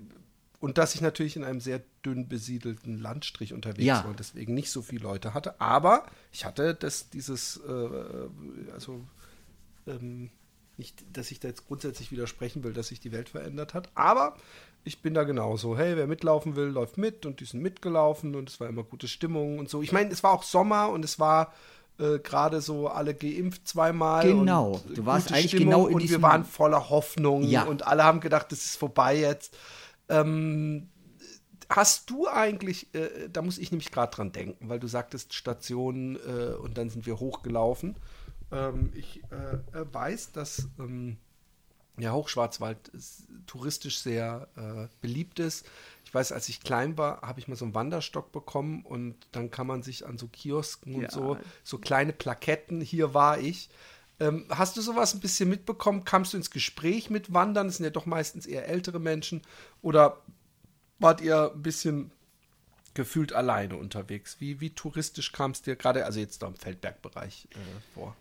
[0.59, 4.03] und dass ich natürlich in einem sehr dünn besiedelten Landstrich unterwegs Ja.
[4.03, 5.61] war und deswegen nicht so viele Leute hatte.
[5.61, 7.89] Aber ich hatte das, dieses, äh,
[8.73, 9.05] also
[9.85, 10.31] ähm,
[10.77, 14.35] nicht, dass ich da jetzt grundsätzlich widersprechen will, dass sich die Welt verändert hat, aber
[14.83, 15.77] ich bin da genauso.
[15.77, 19.07] Hey, wer mitlaufen will, läuft mit und die sind mitgelaufen und es war immer gute
[19.07, 19.81] Stimmung und so.
[19.81, 21.53] Ich meine, es war auch Sommer und es war
[21.99, 24.23] äh, gerade so alle geimpft zweimal.
[24.27, 24.81] Genau.
[24.93, 27.63] Du warst eigentlich Stimmung genau in Und wir waren voller Hoffnung Ja.
[27.63, 29.55] und alle haben gedacht, das ist vorbei jetzt.
[30.09, 30.89] Ähm,
[31.69, 36.15] Hast du eigentlich, äh, da muss ich nämlich gerade dran denken, weil du sagtest Station
[36.15, 37.97] äh, und dann sind wir hochgelaufen.
[38.53, 41.17] Ähm, ich äh, äh, weiß, dass ähm,
[41.97, 45.65] ja, Hochschwarzwald ist, touristisch sehr äh, beliebt ist.
[46.05, 49.51] Ich weiß, als ich klein war, habe ich mal so einen Wanderstock bekommen und dann
[49.51, 51.09] kann man sich an so Kiosken und Ja.
[51.09, 53.69] so, so kleine Plaketten, hier war ich.
[54.19, 56.03] Ähm, hast du sowas ein bisschen mitbekommen?
[56.03, 57.67] Kamst du ins Gespräch mit Wandern?
[57.67, 59.41] Das sind ja doch meistens eher ältere Menschen.
[59.81, 60.21] Oder
[60.99, 62.11] wart ihr ein bisschen
[62.93, 64.37] gefühlt alleine unterwegs?
[64.39, 68.15] Wie, wie touristisch kam es dir gerade, also jetzt da im Feldbergbereich äh, vor?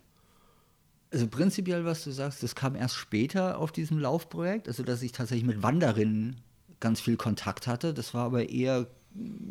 [1.11, 5.13] Also prinzipiell, was du sagst, das kam erst später auf diesem Laufprojekt, also dass ich
[5.13, 6.37] tatsächlich mit Wanderinnen
[6.79, 7.93] ganz viel Kontakt hatte.
[7.93, 8.87] Das war aber eher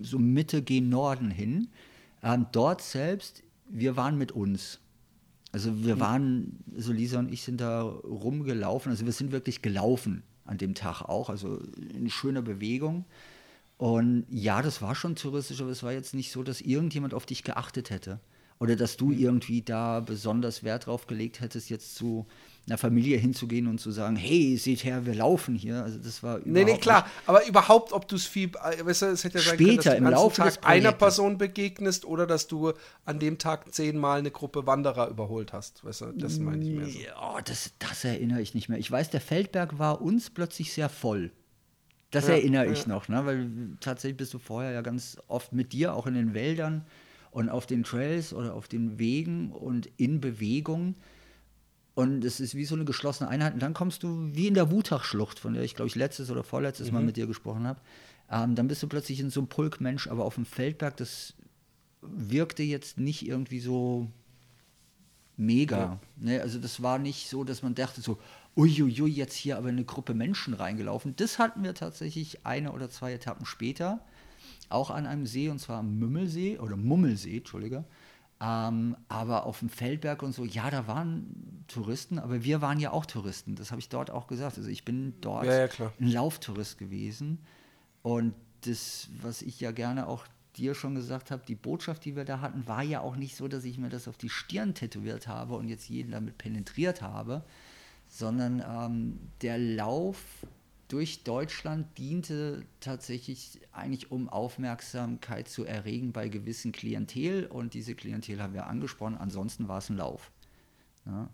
[0.03, 1.69] so Mitte gen Norden hin.
[2.23, 4.81] Ähm, dort selbst, wir waren mit uns.
[5.53, 10.23] Also wir waren, also Lisa und ich sind da rumgelaufen, also wir sind wirklich gelaufen
[10.45, 11.61] an dem Tag auch, also
[11.95, 13.07] in schöner Bewegung.
[13.79, 17.27] Und ja, das war schon touristisch, aber es war jetzt nicht so, dass irgendjemand auf
[17.27, 18.21] dich geachtet hätte.
[18.59, 22.27] Oder dass du irgendwie da besonders Wert drauf gelegt hättest, jetzt zu
[22.67, 25.83] einer Familie hinzugehen und zu sagen, hey, seht her, wir laufen hier.
[25.85, 27.07] Also das war Nee, nee, überhaupt klar.
[27.27, 29.85] Aber überhaupt, ob du es viel, äh, weißt du, es hätte ja sein können, dass
[29.85, 30.93] Später du im Laufe Tag einer.
[30.93, 32.73] Person begegnest oder dass du
[33.05, 35.85] an dem Tag zehnmal eine Gruppe Wanderer überholt hast.
[35.85, 36.99] Weißt du, das meine ich mehr so.
[36.99, 38.79] Ja, das, das erinnere ich nicht mehr.
[38.79, 41.31] Ich weiß, der Feldberg war uns plötzlich sehr voll.
[42.11, 42.73] Das Ja, erinnere ja.
[42.73, 43.27] ich noch, ne?
[43.27, 43.51] weil
[43.81, 46.85] tatsächlich bist du vorher ja ganz oft mit dir, auch in den Wäldern
[47.37, 50.95] und auf den Trails oder auf den Wegen und in Bewegung.
[51.95, 53.53] Und es ist wie so eine geschlossene Einheit.
[53.53, 56.43] Und dann kommst du wie in der Wutachschlucht, von der ich, glaube ich, letztes oder
[56.43, 56.95] vorletztes Mhm.
[56.95, 57.79] Mal mit dir gesprochen habe.
[58.31, 61.35] Ähm, dann bist du plötzlich in so einem Pulkmensch, aber auf dem Feldberg, das
[62.01, 64.09] wirkte jetzt nicht irgendwie so
[65.37, 66.01] mega.
[66.17, 66.41] Ne?
[66.41, 68.19] Also das war nicht so, dass man dachte so,
[68.57, 71.15] uiuiui, jetzt hier aber eine Gruppe Menschen reingelaufen.
[71.17, 74.01] Das hatten wir tatsächlich eine oder zwei Etappen später,
[74.69, 77.85] auch an einem See, und zwar am Mümmelsee oder Mummelsee, Entschuldige.
[78.39, 82.91] Ähm, aber auf dem Feldberg und so, ja, da waren Touristen, aber wir waren ja
[82.91, 83.55] auch Touristen.
[83.55, 84.59] Das habe ich dort auch gesagt.
[84.59, 87.39] Also ich bin dort Ja, ja, ein Lauftourist gewesen.
[88.03, 92.25] Und das, was ich ja gerne auch dir schon gesagt habe, die Botschaft, die wir
[92.25, 95.29] da hatten, war ja auch nicht so, dass ich mir das auf die Stirn tätowiert
[95.29, 97.45] habe und jetzt jeden damit penetriert habe,
[98.09, 100.19] sondern ähm, der Lauf
[100.89, 108.41] durch Deutschland diente tatsächlich eigentlich, um Aufmerksamkeit zu erregen bei gewissen Klientel und diese Klientel
[108.41, 110.31] haben wir angesprochen, ansonsten war es ein Lauf.
[111.05, 111.29] Ja?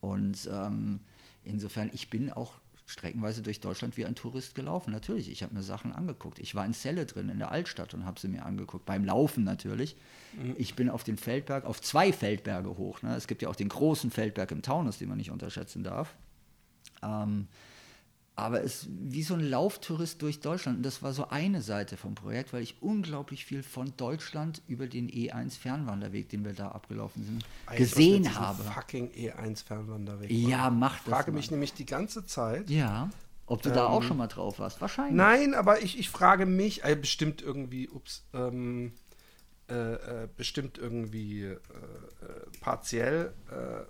[0.00, 1.00] Und ähm,
[1.44, 4.92] insofern, ich bin auch streckenweise durch Deutschland wie ein Tourist gelaufen.
[4.92, 6.38] Natürlich, ich habe mir Sachen angeguckt.
[6.38, 8.86] Ich war in Celle drin, in der Altstadt und habe sie mir angeguckt.
[8.86, 9.96] Beim Laufen natürlich.
[10.56, 13.02] Ich bin auf den Feldberg, auf zwei Feldberge hoch.
[13.02, 13.14] Ne?
[13.14, 16.16] Es gibt ja auch den großen Feldberg im Taunus, den man nicht unterschätzen darf.
[17.02, 17.48] Ähm,
[18.38, 20.78] aber es ist wie so ein Lauftourist durch Deutschland.
[20.78, 24.86] Und das war so eine Seite vom Projekt, weil ich unglaublich viel von Deutschland über
[24.86, 28.62] den E1 Fernwanderweg, den wir da abgelaufen sind, Eigentlich gesehen habe.
[28.62, 30.30] Fucking E1 Fernwanderweg.
[30.30, 31.14] Ja, mach Ich das.
[31.14, 31.38] frage mal.
[31.38, 32.70] mich nämlich die ganze Zeit.
[32.70, 33.10] Ja.
[33.46, 34.80] Ob du da auch schon mal drauf warst?
[34.80, 35.14] Wahrscheinlich.
[35.16, 38.92] Nein, aber ich, ich frage mich, äh, bestimmt irgendwie, ups, ähm,
[39.68, 39.74] äh,
[40.24, 41.58] äh, bestimmt irgendwie äh, äh,
[42.60, 43.84] partiell, äh,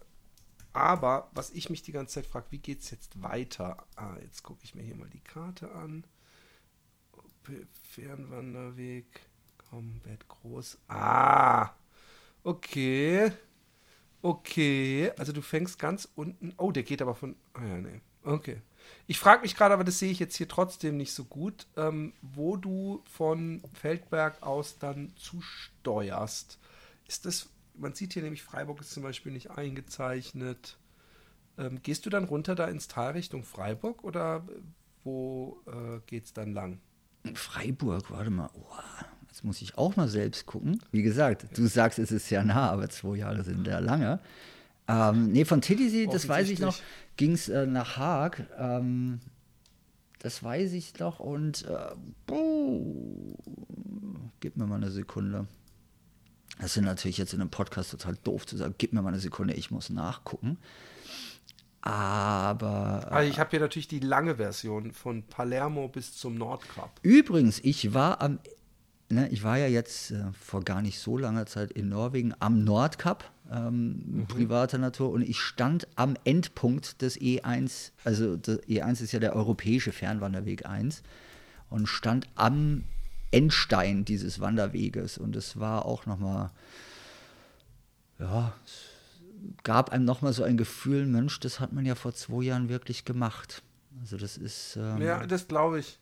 [0.78, 3.84] aber was ich mich die ganze Zeit frage, wie geht es jetzt weiter?
[3.96, 6.04] Ah, jetzt gucke ich mir hier mal die Karte an.
[7.82, 9.20] Fernwanderweg,
[9.70, 10.78] komplett groß.
[10.88, 11.70] Ah,
[12.42, 13.32] okay.
[14.20, 16.52] Okay, also du fängst ganz unten.
[16.56, 17.36] Oh, der geht aber von.
[17.54, 18.00] Ah ja, nee.
[18.24, 18.60] Okay.
[19.06, 22.12] Ich frage mich gerade, aber das sehe ich jetzt hier trotzdem nicht so gut, ähm,
[22.20, 26.58] wo du von Feldberg aus dann zusteuerst.
[27.06, 27.48] Ist das,
[27.78, 30.78] man sieht hier nämlich, Freiburg ist zum Beispiel nicht eingezeichnet.
[31.56, 34.46] Ähm, gehst du dann runter da ins Tal Richtung Freiburg oder
[35.04, 36.80] wo äh, geht's dann lang?
[37.34, 38.50] Freiburg, warte mal.
[38.54, 38.64] Oh,
[39.28, 40.80] jetzt muss ich auch mal selbst gucken.
[40.92, 44.20] Wie gesagt, du sagst, es ist ja nah, aber zwei Jahre sind ja lange.
[44.86, 46.78] Ähm, nee, von Titisee, das weiß ich noch,
[47.16, 48.46] ging es äh, nach Haag.
[48.58, 49.20] Ähm,
[50.20, 51.94] das weiß ich noch und äh,
[52.26, 53.36] buh,
[54.40, 55.46] gib mir mal eine Sekunde.
[56.60, 59.20] Das ist natürlich jetzt in einem Podcast total doof zu sagen, gib mir mal eine
[59.20, 60.58] Sekunde, ich muss nachgucken.
[61.80, 66.90] Aber äh, Also ich habe hier natürlich die lange Version von Palermo bis zum Nordkap.
[67.02, 68.40] Übrigens, ich war am,
[69.08, 72.64] ne, ich war ja jetzt äh, vor gar nicht so langer Zeit in Norwegen am
[72.64, 79.12] Nordkap, ähm, privater Natur, und ich stand am Endpunkt des E1, also der E1 ist
[79.12, 81.02] ja der europäische Fernwanderweg 1,
[81.70, 82.84] und stand am
[83.30, 85.18] Endstein dieses Wanderweges.
[85.18, 86.50] Und es war auch nochmal,
[88.18, 92.44] ja, es gab einem nochmal so ein Gefühl, Mensch, das hat man ja vor zwei
[92.44, 93.62] Jahren wirklich gemacht.
[94.00, 94.76] Also das ist.
[94.76, 95.98] Ähm, Ja, das glaube ich.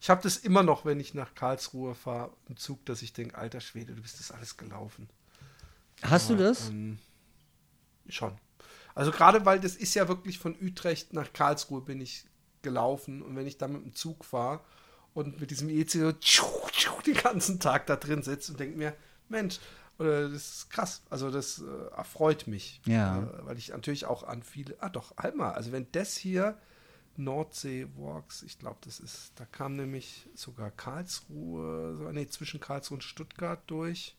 [0.00, 3.36] Ich habe das immer noch, wenn ich nach Karlsruhe fahre, im Zug, dass ich denke,
[3.36, 5.08] alter Schwede, du bist das alles gelaufen.
[6.02, 6.68] Hast du Aber, das?
[6.70, 6.98] Ähm,
[8.08, 8.32] schon.
[8.94, 12.24] Also gerade weil das ist ja wirklich von Utrecht nach Karlsruhe bin ich
[12.62, 14.60] gelaufen und wenn ich dann mit dem Zug fahre
[15.16, 18.76] und mit diesem EC so tschu, tschu, den ganzen Tag da drin sitze und denke
[18.76, 18.94] mir,
[19.30, 19.58] Mensch,
[19.96, 21.02] das ist krass.
[21.08, 22.82] Also das äh, erfreut mich.
[22.84, 23.22] Ja.
[23.22, 26.58] Äh, weil ich natürlich auch an viele, ah doch, halt mal, also wenn das hier
[27.16, 32.96] Nordsee Walks, ich glaube, das ist, da kam nämlich sogar Karlsruhe, so, nee, zwischen Karlsruhe
[32.96, 34.16] und Stuttgart durch.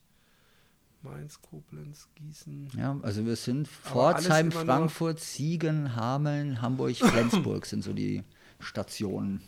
[1.02, 2.70] Mainz, Koblenz, Gießen.
[2.76, 8.24] Ja, also wir sind Pforzheim, Frankfurt, Siegen, Hameln, Hamburg, Flensburg sind so die
[8.58, 9.44] Stationen.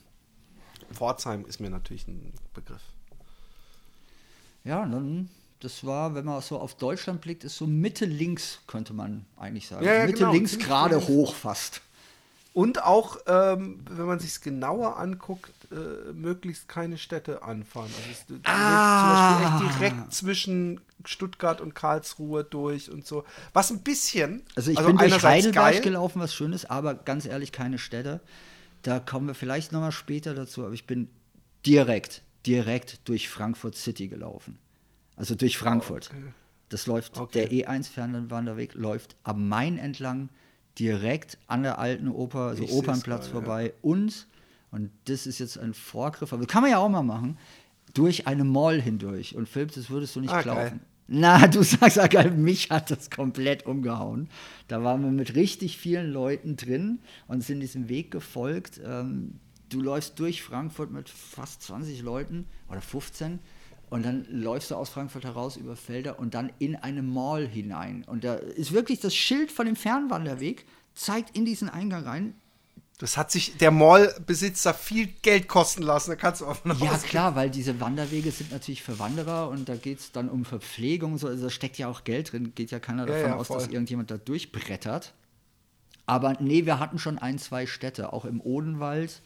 [0.93, 2.83] Pforzheim ist mir natürlich ein Begriff.
[4.65, 5.31] Ja, dann,
[5.61, 9.69] das war, wenn man so auf Deutschland blickt, ist so Mitte links, könnte man eigentlich
[9.69, 9.85] sagen.
[9.85, 11.81] Ja, ja, Mitte genau, links gerade hoch fast.
[12.53, 17.89] Und auch, ähm, wenn man sich es genauer anguckt, äh, möglichst keine Städte anfahren.
[17.97, 19.39] Also es, Ah.
[19.39, 23.25] zum Beispiel echt direkt zwischen Stuttgart und Karlsruhe durch und so.
[23.53, 24.43] Was ein bisschen.
[24.57, 28.21] Also ich bin durch Heidelberg geil, gelaufen, was Schönes, aber ganz ehrlich, keine Städte.
[28.83, 31.09] Da kommen wir vielleicht nochmal später dazu, aber ich bin
[31.67, 34.59] direkt, direkt durch Frankfurt City gelaufen.
[35.17, 36.11] Also durch Frankfurt.
[36.71, 37.47] Das läuft, Okay.
[37.49, 40.29] der E1 Fernwanderweg läuft am Main entlang,
[40.79, 43.33] direkt an der alten Oper, also Ich Opernplatz gerade, ja.
[43.33, 44.29] vorbei und,
[44.71, 47.37] und das ist jetzt ein Vorgriff, aber kann man ja auch mal machen,
[47.93, 49.35] durch eine Mall hindurch.
[49.35, 50.81] Und Philipp, das würdest du nicht Ah, glauben.
[51.13, 54.29] Na, du sagst ja geil, mich hat das komplett umgehauen.
[54.69, 58.81] Da waren wir mit richtig vielen Leuten drin und sind diesem Weg gefolgt.
[58.85, 59.41] Ähm,
[59.71, 63.41] du läufst durch Frankfurt mit fast 20 Leuten oder 15
[63.91, 68.05] und dann läufst du aus Frankfurt heraus über Felder und dann in eine Mall hinein.
[68.07, 72.35] Und da ist wirklich das Schild von dem Fernwanderweg, zeigt in diesen Eingang rein.
[73.01, 76.11] Das hat sich der Mallbesitzer viel Geld kosten lassen.
[76.11, 79.71] Da kannst du auch noch Ja, klar, weil diese Wanderwege sind natürlich für Wanderer und
[79.71, 81.27] da geht es dann um Verpflegung so.
[81.27, 82.53] Also da steckt ja auch Geld drin.
[82.55, 83.57] Geht ja keiner Ja, davon ja, aus, voll.
[83.57, 85.15] dass irgendjemand da durchbrettert.
[86.05, 89.23] Aber nee, wir hatten schon ein, zwei Städte, auch im Odenwald.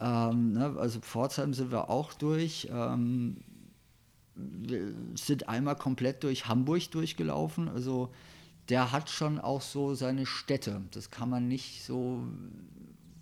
[0.00, 2.68] Ähm, ne, also Pforzheim sind wir auch durch.
[2.72, 3.36] Ähm,
[4.34, 7.68] wir sind einmal komplett durch Hamburg durchgelaufen.
[7.68, 8.10] Also
[8.70, 10.80] der hat schon auch so seine Städte.
[10.92, 12.22] Das kann man nicht so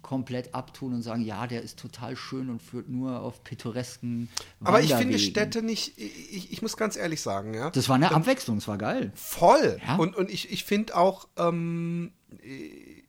[0.05, 4.29] komplett abtun und sagen, ja, der ist total schön und führt nur auf pittoresken
[4.63, 5.19] Aber ich finde.
[5.19, 7.71] Städte nicht, ich, ich muss ganz ehrlich sagen, ja.
[7.71, 9.11] Das war eine Abwechslung, das war geil.
[9.17, 9.81] Voll.
[9.85, 9.97] Ja.
[9.97, 13.03] Und, und ich, ich finde auch, ähm, äh,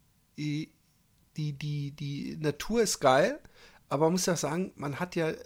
[1.38, 3.40] die, die, die Natur ist geil,
[3.90, 5.38] aber man muss ja sagen, man hat ja äh,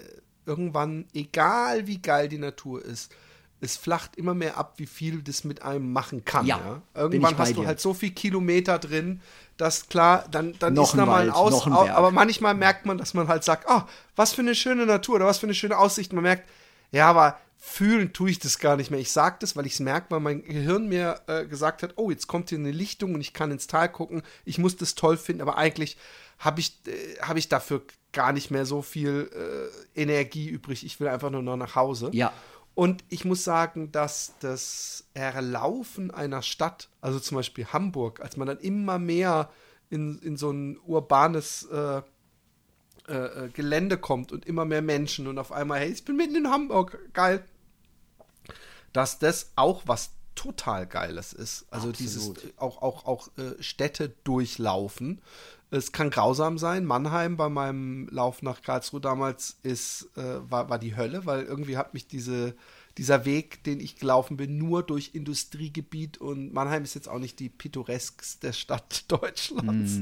[0.45, 3.11] irgendwann, egal wie geil die Natur ist,
[3.61, 6.45] es flacht immer mehr ab, wie viel das mit einem machen kann.
[6.45, 7.67] Ja, Ja, Irgendwann hast du dir.
[7.67, 9.21] halt so viel Kilometer drin,
[9.59, 12.97] dass klar, dann, dann Noch ist ein nochmal ein Aus, ein aber manchmal merkt man,
[12.97, 13.81] dass man halt sagt, oh,
[14.15, 16.13] was für eine schöne Natur oder was für eine schöne Aussicht.
[16.13, 16.49] Man merkt,
[16.91, 19.01] ja, aber fühlen tue ich das gar nicht mehr.
[19.01, 22.09] Ich sage das, weil ich es merke, weil mein Gehirn mir äh, gesagt hat, oh,
[22.09, 24.21] jetzt kommt hier eine Lichtung und ich kann ins Tal gucken.
[24.45, 25.97] Ich muss das toll finden, aber eigentlich
[26.37, 27.81] habe ich, äh, hab ich dafür
[28.13, 29.29] gar nicht mehr so viel
[29.95, 30.85] äh, Energie übrig.
[30.85, 32.09] Ich will einfach nur noch nach Hause.
[32.13, 32.31] Ja.
[32.75, 38.47] Und ich muss sagen, dass das Erlaufen einer Stadt, also zum Beispiel Hamburg, als man
[38.47, 39.49] dann immer mehr
[39.89, 42.01] in, in so ein urbanes äh,
[43.09, 46.35] äh, äh, Gelände kommt und immer mehr Menschen und auf einmal, hey, ich bin mitten
[46.35, 47.43] in Hamburg, geil,
[48.93, 51.65] dass das auch was total Geiles ist.
[51.71, 52.53] Also dieses Absolut.
[52.57, 55.21] auch, auch, auch äh, Städte durchlaufen.
[55.71, 56.85] Es kann grausam sein.
[56.85, 61.77] Mannheim bei meinem Lauf nach Karlsruhe damals ist, äh, war, war die Hölle, weil irgendwie
[61.77, 62.55] hat mich diese,
[62.99, 67.39] dieser Weg, den ich gelaufen bin, nur durch Industriegebiet und Mannheim ist jetzt auch nicht
[67.39, 70.01] die pittoreskste Stadt Deutschlands.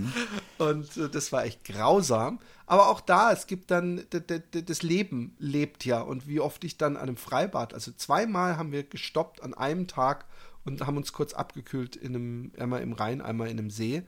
[0.57, 2.39] Und äh, das war echt grausam.
[2.65, 6.01] Aber auch da, es gibt dann, das Leben lebt ja.
[6.01, 9.87] Und wie oft ich dann an einem Freibad, also zweimal haben wir gestoppt an einem
[9.87, 10.25] Tag
[10.65, 14.01] und haben uns kurz abgekühlt in einem, einmal im Rhein, einmal in einem See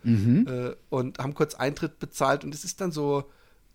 [0.48, 2.44] äh, und haben kurz Eintritt bezahlt.
[2.44, 3.30] Und es ist dann so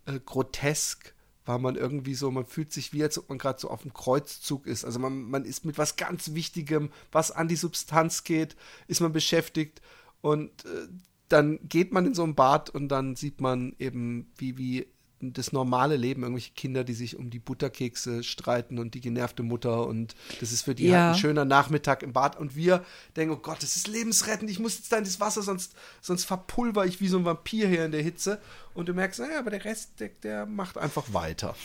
[0.07, 1.14] äh, grotesk,
[1.45, 3.93] weil man irgendwie so, man fühlt sich wie, als ob man gerade so auf dem
[3.93, 4.83] Kreuzzug ist.
[4.83, 8.55] Also man, man ist mit was ganz Wichtigem, was an die Substanz geht,
[8.87, 9.81] ist man beschäftigt
[10.21, 10.87] und äh,
[11.29, 14.87] dann geht man in so ein Bad und dann sieht man eben, wie, wie
[15.33, 19.87] das normale Leben, irgendwelche Kinder, die sich um die Butterkekse streiten und die genervte Mutter
[19.87, 21.07] und das ist für die Ja.
[21.07, 22.83] halt ein schöner Nachmittag im Bad und wir
[23.15, 26.25] denken, oh Gott, das ist lebensrettend, ich muss jetzt da in das Wasser, sonst, sonst
[26.25, 28.39] verpulver ich wie so ein Vampir hier in der Hitze
[28.73, 31.55] und du merkst, naja, aber der Rest, der, der macht einfach weiter.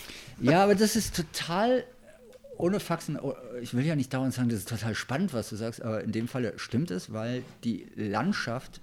[0.40, 1.84] Ja, aber das ist total
[2.56, 3.18] ohne Faxen.
[3.18, 6.04] oh, Ich will ja nicht dauernd sagen, das ist total spannend, was du sagst, aber
[6.04, 8.80] in dem Fall stimmt es, weil die Landschaft,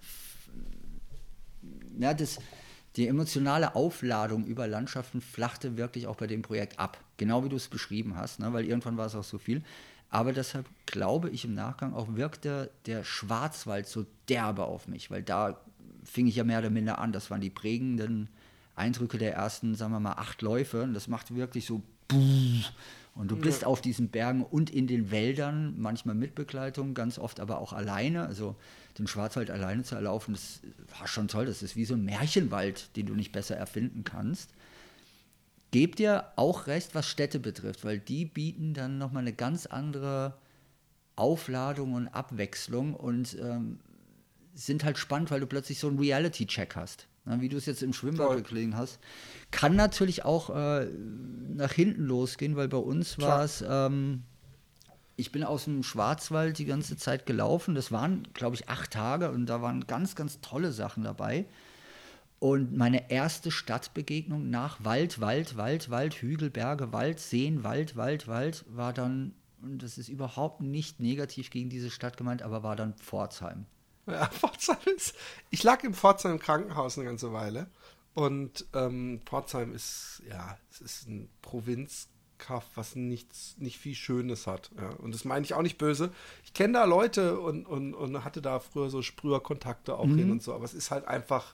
[2.00, 2.40] ja, das,
[2.98, 7.00] die emotionale Aufladung über Landschaften flachte wirklich auch bei dem Projekt ab.
[7.18, 8.52] Genau wie du es beschrieben hast, ne?
[8.54, 9.62] weil irgendwann war es auch so viel.
[10.10, 15.22] Aber deshalb glaube ich im Nachgang auch wirkte der Schwarzwald so derbe auf mich, weil
[15.22, 15.60] da
[16.04, 17.12] fing ich ja mehr oder minder an.
[17.12, 18.30] Das waren die prägenden
[18.76, 20.82] Eindrücke der ersten, sagen wir mal, acht Läufe.
[20.84, 21.84] Und das macht wirklich so
[23.18, 27.40] und du bist auf diesen Bergen und in den Wäldern, manchmal mit Begleitung, ganz oft
[27.40, 28.28] aber auch alleine.
[28.28, 28.56] Also
[29.00, 30.60] den Schwarzwald alleine zu erlaufen, das
[31.00, 31.48] war schon toll.
[31.48, 34.52] Das ist wie so ein Märchenwald, den du nicht besser erfinden kannst.
[35.72, 40.36] Gebt dir auch recht, was Städte betrifft, weil die bieten dann nochmal eine ganz andere
[41.16, 43.80] Aufladung und Abwechslung und ähm,
[44.54, 47.08] sind halt spannend, weil du plötzlich so einen Reality-Check hast.
[47.28, 48.42] Na, wie du es jetzt im Schwimmbad Toll.
[48.42, 49.00] gelegen hast.
[49.52, 50.88] Kann natürlich auch äh,
[51.54, 54.24] nach hinten losgehen, weil bei uns war es, ähm,
[55.18, 57.76] ich bin aus dem Schwarzwald die ganze Zeit gelaufen.
[57.76, 61.46] Das waren, glaube ich, acht Tage und da waren ganz, ganz tolle Sachen dabei.
[62.40, 68.28] Und meine erste Stadtbegegnung nach Wald, Wald, Wald, Wald, Hügel, Berge, Wald, Seen, Wald, Wald,
[68.28, 72.76] Wald war dann, und das ist überhaupt nicht negativ gegen diese Stadt gemeint, aber war
[72.78, 73.66] dann Pforzheim.
[74.08, 75.16] Ja, Pforzheim ist.
[75.50, 77.68] Ich lag im Pforzheim im Krankenhaus eine ganze Weile.
[78.14, 84.72] Und ähm, Pforzheim ist, ja, es ist ein Provinzkaff, was nichts, nicht viel Schönes hat.
[84.78, 84.90] Ja.
[84.90, 86.12] Und das meine ich auch nicht böse.
[86.44, 90.42] Ich kenne da Leute und, und, und hatte da früher so Sprüherkontakte auch hin und
[90.42, 91.54] so, aber es ist halt einfach,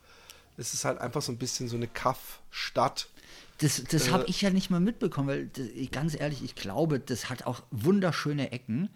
[0.55, 3.09] es ist halt einfach so ein bisschen so eine Kaff-Stadt.
[3.57, 4.11] Das, das Äh.
[4.11, 7.61] habe ich ja nicht mal mitbekommen, weil das, ganz ehrlich, ich glaube, das hat auch
[7.71, 8.89] wunderschöne Ecken,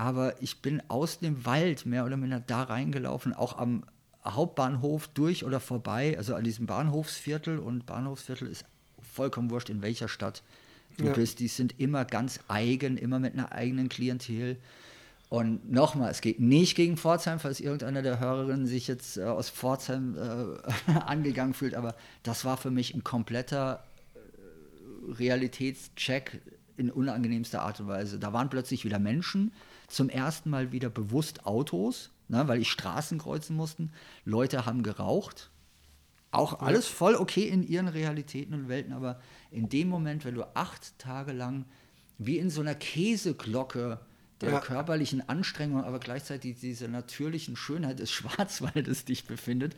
[0.00, 3.84] aber ich bin aus dem Wald mehr oder minder da reingelaufen, auch am
[4.24, 8.64] Hauptbahnhof durch oder vorbei, also an diesem Bahnhofsviertel und Bahnhofsviertel ist
[9.12, 10.42] vollkommen wurscht, in welcher Stadt
[10.96, 11.12] du Ja.
[11.12, 11.38] bist.
[11.38, 14.56] Die sind immer ganz eigen, immer mit einer eigenen Klientel.
[15.28, 19.50] Und nochmal, es geht nicht gegen Pforzheim, falls irgendeiner der Hörerinnen sich jetzt äh, aus
[19.50, 23.84] Pforzheim äh, angegangen fühlt, aber das war für mich ein kompletter
[25.18, 26.40] Realitätscheck
[26.78, 28.18] in unangenehmster Art und Weise.
[28.18, 29.52] Da waren plötzlich wieder Menschen,
[29.90, 33.92] zum ersten Mal wieder bewusst Autos, ne, weil ich Straßen kreuzen mussten.
[34.24, 35.50] Leute haben geraucht.
[36.32, 39.20] Auch alles voll okay in ihren Realitäten und Welten, aber
[39.50, 41.64] in dem Moment, wenn du acht Tage lang
[42.18, 43.98] wie in so einer Käseglocke
[44.40, 44.60] der Ja.
[44.60, 49.74] körperlichen Anstrengung, aber gleichzeitig dieser natürlichen Schönheit des Schwarzwaldes dich befindet,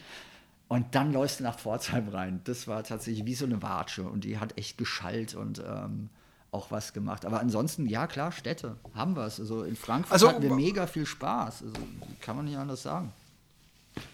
[0.68, 2.40] und dann läufst du nach Pforzheim rein.
[2.44, 6.08] Das war tatsächlich wie so eine Watsche und die hat echt geschallt und ähm,
[6.52, 7.24] auch was gemacht.
[7.24, 9.40] Aber ansonsten, ja klar, Städte haben wir es.
[9.40, 11.62] Also in Frankfurt Also, hatten wir mega viel Spaß.
[11.62, 11.74] Also
[12.20, 13.12] kann man nicht anders sagen.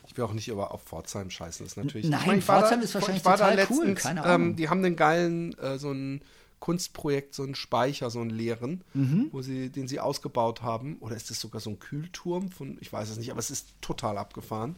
[0.07, 2.09] Ich will auch nicht über auf Pforzheim scheißen, das ist natürlich.
[2.09, 4.57] Nein, ich mein, ich Pforzheim da- ist wahrscheinlich total cool, letztens, keine Ähm, Ahnung.
[4.57, 6.23] die haben einen geilen, äh, so einen
[6.61, 9.29] Kunstprojekt so einen Speicher, so einen leeren, Mhm.
[9.31, 10.97] wo sie, den sie ausgebaut haben.
[10.99, 13.69] Oder ist das sogar so ein Kühlturm von, ich weiß es nicht, aber es ist
[13.81, 14.75] total abgefahren.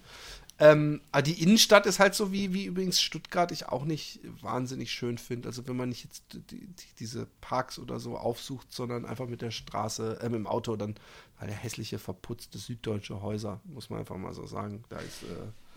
[0.62, 4.92] Ähm, aber die Innenstadt ist halt so wie, wie übrigens Stuttgart ich auch nicht wahnsinnig
[4.92, 5.48] schön finde.
[5.48, 9.40] Also wenn man nicht jetzt die, die, diese Parks oder so aufsucht, sondern einfach mit
[9.40, 10.96] der Straße, äh, mit dem Auto, dann
[11.38, 14.84] halt hässliche, verputzte süddeutsche Häuser, muss man einfach mal so sagen.
[14.90, 15.26] Da ist, äh,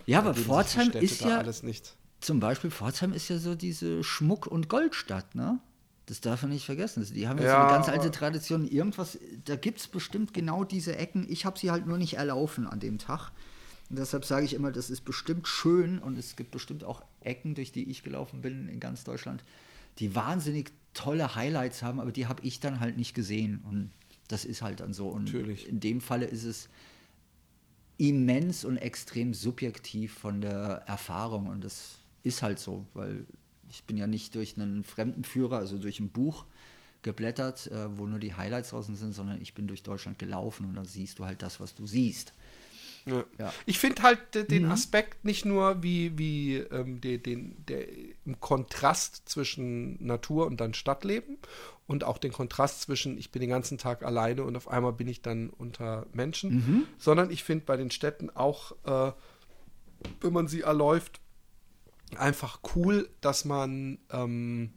[0.05, 1.95] Ja, aber Pforzheim ist ja- alles nicht.
[2.19, 5.59] Zum Beispiel Pforzheim ist ja so diese Schmuck- und Goldstadt, ne?
[6.07, 6.99] Das darf man nicht vergessen.
[6.99, 8.67] Also Die haben ja, so Ja, eine ganz alte Tradition.
[8.67, 11.25] Irgendwas, da gibt es bestimmt genau diese Ecken.
[11.29, 13.31] Ich habe sie halt nur nicht erlaufen an dem Tag.
[13.89, 17.55] Und deshalb sage ich immer, das ist bestimmt schön und es gibt bestimmt auch Ecken,
[17.55, 19.43] durch die ich gelaufen bin in ganz Deutschland,
[19.99, 23.61] die wahnsinnig tolle Highlights haben, aber die habe ich dann halt nicht gesehen.
[23.69, 23.91] Und
[24.27, 25.09] das ist halt dann so.
[25.09, 25.67] Und Natürlich.
[25.67, 26.69] in dem Falle ist es
[27.97, 33.25] immens und extrem subjektiv von der Erfahrung und das ist halt so, weil
[33.69, 36.45] ich bin ja nicht durch einen Fremdenführer, also durch ein Buch
[37.01, 40.75] geblättert, äh, wo nur die Highlights draußen sind, sondern ich bin durch Deutschland gelaufen und
[40.75, 42.33] dann siehst du halt das, was du siehst.
[43.05, 43.23] Ja.
[43.37, 43.53] Ja.
[43.65, 44.47] Ich finde halt Mhm.
[44.47, 47.85] den Aspekt nicht nur wie, wie ähm, de, den, der,
[48.25, 51.37] im Kontrast zwischen Natur und dann Stadtleben
[51.85, 55.07] und auch den Kontrast zwischen, ich bin den ganzen Tag alleine und auf einmal bin
[55.07, 56.87] ich dann unter Menschen, Mhm.
[56.97, 59.11] sondern ich finde bei den Städten auch, äh,
[60.21, 61.19] wenn man sie erläuft,
[62.17, 64.73] einfach cool, dass man ähm,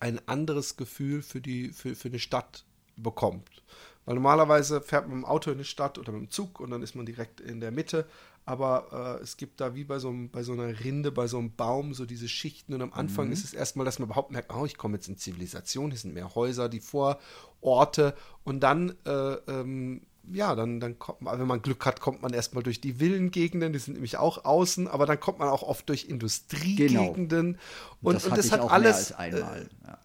[0.00, 2.64] ein anderes Gefühl für, die, für, für eine Stadt
[2.96, 3.62] bekommt.
[4.04, 6.70] Weil normalerweise fährt man mit dem Auto in eine Stadt oder mit dem Zug und
[6.70, 8.06] dann ist man direkt in der Mitte.
[8.44, 11.38] Aber äh, es gibt da wie bei so, einem, bei so einer Rinde, bei so
[11.38, 12.74] einem Baum, so diese Schichten.
[12.74, 15.16] Und am Anfang ist es erstmal, dass man überhaupt merkt, oh, ich komme jetzt in
[15.16, 18.16] Zivilisation, hier sind mehr Häuser, die Vororte.
[18.42, 22.32] Und dann, äh, ähm, ja, dann, dann kommt man, wenn man Glück hat, kommt man
[22.32, 25.88] erstmal durch die Villengegenden, die sind nämlich auch außen, aber dann kommt man auch oft
[25.88, 27.58] durch Industriegegenden.
[28.00, 29.10] Und, das und das hat alles.
[29.10, 29.70] mehr als einmal.
[29.86, 29.98] ja.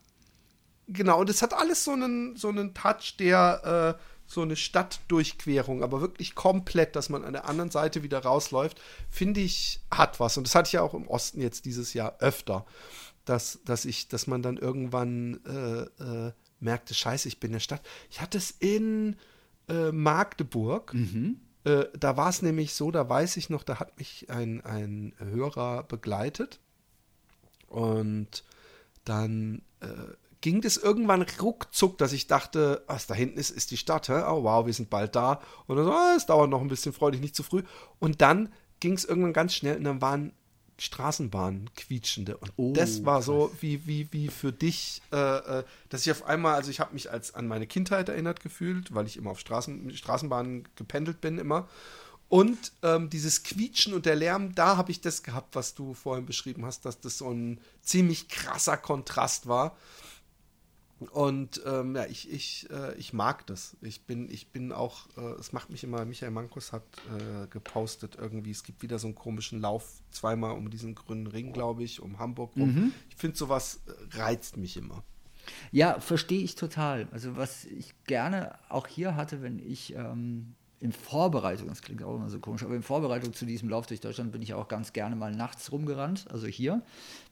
[0.88, 5.83] Genau, und es hat alles so einen, so einen Touch, der äh, so eine Stadtdurchquerung,
[5.83, 8.79] aber wirklich komplett, dass man an der anderen Seite wieder rausläuft,
[9.09, 10.38] finde ich, hat was.
[10.38, 12.65] Und das hatte ich ja auch im Osten jetzt dieses Jahr öfter,
[13.25, 17.59] dass, dass ich, dass man dann irgendwann äh, äh, merkte, scheiße, ich bin in der
[17.61, 17.81] Stadt.
[18.09, 19.15] Ich hatte es in
[19.69, 20.93] äh, Magdeburg.
[21.63, 25.13] Äh, da war es nämlich so, da weiß ich noch, da hat mich ein, ein
[25.19, 26.59] Hörer begleitet.
[27.67, 28.43] Und
[29.03, 29.88] dann äh,
[30.48, 34.08] ging das irgendwann ruckzuck, dass ich dachte, was da hinten ist, ist die Stadt.
[34.08, 34.24] Hä?
[34.30, 35.41] Oh wow, wir sind bald da.
[35.66, 37.64] Und dann so, ah, es dauert noch ein bisschen, freudig, nicht zu früh.
[38.00, 40.32] Und dann ging es irgendwann ganz schnell und dann waren
[40.80, 42.38] Straßenbahnen quietschende.
[42.38, 46.24] Und Oh, das war so wie, wie, wie für dich, äh, äh, dass ich auf
[46.24, 49.41] einmal, also ich habe mich als an meine Kindheit erinnert gefühlt, weil ich immer auf
[49.41, 51.68] Straßen, Straßenbahnen gependelt bin immer.
[52.30, 56.26] Und ähm, dieses Quietschen und der Lärm, da habe ich das gehabt, was du vorhin
[56.26, 59.76] beschrieben hast, dass das so ein ziemlich krasser Kontrast war.
[61.12, 63.78] Und ähm, ja, ich, ich, äh, ich mag das.
[63.82, 66.84] Ich bin, ich bin auch, äh, es macht mich immer, Michael Mankus hat
[67.16, 71.54] äh, gepostet irgendwie, es gibt wieder so einen komischen Lauf, zweimal um diesen grünen Ring,
[71.54, 72.93] glaube ich, um Hamburg rum.
[73.10, 75.04] Ich finde, sowas äh, reizt mich immer.
[75.72, 77.08] Ja, verstehe ich total.
[77.12, 82.16] Also was ich gerne auch hier hatte, wenn ich ähm, in Vorbereitung, das klingt auch
[82.16, 84.93] immer so komisch, aber in Vorbereitung zu diesem Lauf durch Deutschland bin ich auch ganz
[84.93, 86.82] gerne mal nachts rumgerannt, also hier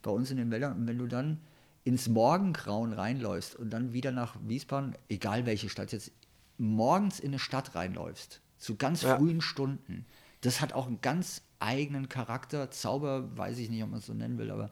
[0.02, 0.78] bei uns in den Wäldern.
[0.78, 1.40] Und wenn du dann
[1.86, 6.12] ins Morgengrauen reinläufst und dann wieder nach Wiesbaden, egal welche Stadt jetzt,
[6.58, 9.16] morgens in eine Stadt reinläufst, zu ganz Ja.
[9.16, 10.06] frühen Stunden,
[10.42, 12.70] das hat auch einen ganz eigenen Charakter.
[12.72, 14.72] Zauber, weiß ich nicht, ob man es so nennen will, aber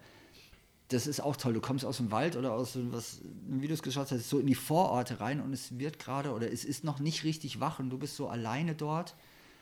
[0.89, 1.53] das ist auch toll.
[1.53, 4.47] Du kommst aus dem Wald oder aus was, wie du es geschaut hast, so in
[4.47, 7.89] die Vororte rein und es wird gerade oder es ist noch nicht richtig wach und
[7.89, 9.15] du bist so alleine dort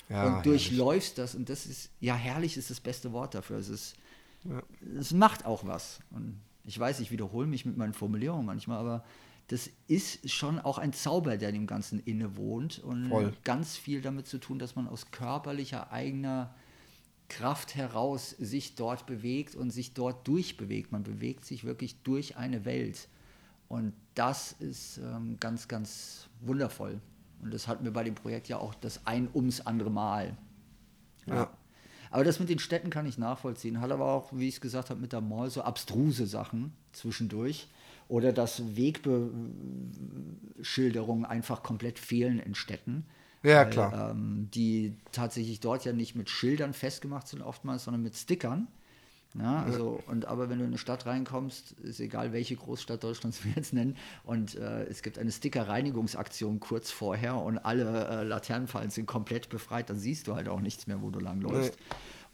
[0.09, 3.57] Ja, und durchläufst das und das ist, ja, herrlich ist das beste Wort dafür.
[3.57, 3.95] Es ist,
[4.43, 4.61] Ja.
[4.97, 5.99] es macht auch was.
[6.09, 9.03] Und ich weiß, ich wiederhole mich mit meinen Formulierungen manchmal, aber
[9.47, 13.33] das ist schon auch ein Zauber, der dem Ganzen innewohnt und Voll.
[13.43, 16.53] ganz viel damit zu tun, dass man aus körperlicher eigener
[17.27, 20.91] Kraft heraus sich dort bewegt und sich dort durchbewegt.
[20.91, 23.07] Man bewegt sich wirklich durch eine Welt.
[23.67, 26.99] Und das ist ähm, ganz, ganz wundervoll.
[27.41, 30.37] Und das hatten wir bei dem Projekt ja auch das ein ums andere Mal.
[31.25, 31.49] Ja.
[32.11, 33.81] Aber das mit den Städten kann ich nachvollziehen.
[33.81, 37.67] Hat aber auch, wie ich es gesagt habe, mit der Mall so abstruse Sachen zwischendurch.
[38.09, 43.05] Oder dass Wegbeschilderungen einfach komplett fehlen in Städten.
[43.43, 44.11] Ja, Weil, klar.
[44.11, 48.67] Ähm, die tatsächlich dort ja nicht mit Schildern festgemacht sind oftmals, sondern mit Stickern.
[49.39, 53.45] Ja, also, und aber wenn du in eine Stadt reinkommst, ist egal welche Großstadt Deutschlands
[53.45, 58.89] wir jetzt nennen, und äh, es gibt eine Sticker-Reinigungsaktion kurz vorher und alle äh, Laternenfallen
[58.89, 61.77] sind komplett befreit, dann siehst du halt auch nichts mehr, wo du langläufst.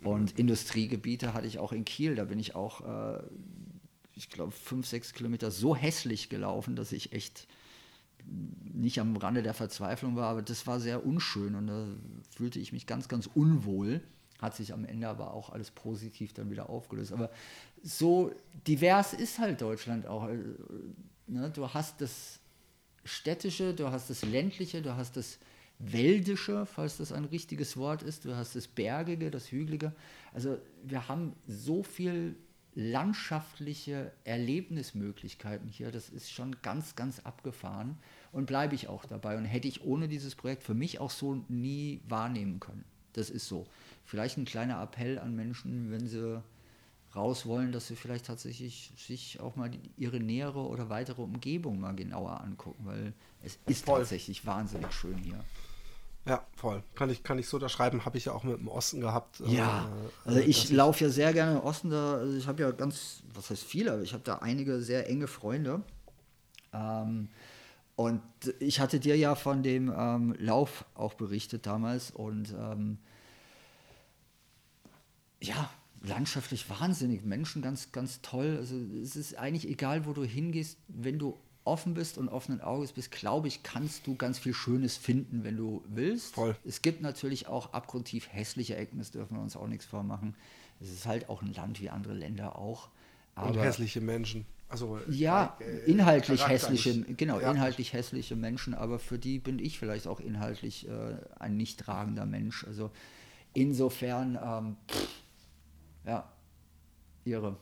[0.04, 3.20] Und Industriegebiete hatte ich auch in Kiel, da bin ich auch äh,
[4.18, 7.48] ich glaube, fünf, sechs Kilometer so hässlich gelaufen, dass ich echt
[8.74, 11.88] nicht am Rande der Verzweiflung war, aber das war sehr unschön und da
[12.36, 14.02] fühlte ich mich ganz, ganz unwohl.
[14.39, 17.11] Hat sich am Ende aber auch alles positiv dann wieder aufgelöst.
[17.11, 17.31] Aber
[17.83, 18.31] so
[18.67, 20.27] divers ist halt Deutschland auch.
[20.27, 20.38] Äh,
[21.27, 21.51] ne?
[21.53, 22.39] Du hast das
[23.03, 25.39] Städtische, du hast das Ländliche, du hast das
[25.79, 29.93] Wäldische, falls das ein richtiges Wort ist, du hast das Bergige, das Hügelige.
[30.33, 32.35] Also wir haben so viel
[32.73, 35.91] landschaftliche Erlebnismöglichkeiten hier.
[35.91, 37.97] Das ist schon ganz, ganz abgefahren
[38.31, 39.35] und bleibe ich auch dabei.
[39.38, 42.85] Und hätte ich ohne dieses Projekt für mich auch so nie wahrnehmen können.
[43.13, 43.65] Das ist so.
[44.08, 46.41] Vielleicht ein kleiner Appell an Menschen, wenn sie
[47.14, 51.82] raus wollen, dass sie vielleicht tatsächlich sich auch mal die, ihre nähere oder weitere Umgebung
[51.82, 53.12] mal genauer angucken, weil
[53.43, 53.99] es ist Voll.
[53.99, 55.43] tatsächlich wahnsinnig schön hier.
[56.26, 56.84] Ja, voll.
[56.95, 59.41] Kann ich, kann ich so unterschreiben, habe ich ja auch mit dem Osten gehabt.
[59.45, 59.89] Ja,
[60.26, 62.14] äh, also ich laufe ja sehr gerne im Osten da.
[62.16, 65.28] Also ich habe ja ganz, was heißt viele, aber ich habe da einige sehr enge
[65.28, 65.82] Freunde.
[66.72, 67.28] Ähm,
[67.97, 68.22] und
[68.60, 72.99] ich hatte dir ja von dem ähm, Lauf auch berichtet damals und ähm,
[75.41, 75.69] ja,
[76.01, 78.57] landschaftlich wahnsinnig, Menschen ganz, ganz toll.
[78.57, 82.93] Also es ist eigentlich egal, wo du hingehst, wenn du offen bist und offenen Auges
[82.93, 86.35] bist, glaube ich, kannst du ganz viel Schönes finden, wenn du willst.
[86.35, 86.55] Voll.
[86.63, 90.35] Es gibt natürlich auch abgrundtief hässliche Ecken, das dürfen wir uns auch nichts vormachen.
[90.79, 92.89] Es ist halt auch ein Land wie andere Länder auch.
[93.35, 94.45] Aber und hässliche Menschen.
[94.69, 97.51] Also, ja, äh, inhaltlich hässliche, genau, ja.
[97.51, 102.25] inhaltlich hässliche Menschen, aber für die bin ich vielleicht auch inhaltlich äh, ein nicht tragender
[102.25, 102.65] Mensch.
[102.65, 102.91] Also
[103.53, 105.07] insofern, ähm, pff,
[106.08, 106.28] ja,
[107.26, 107.58] irre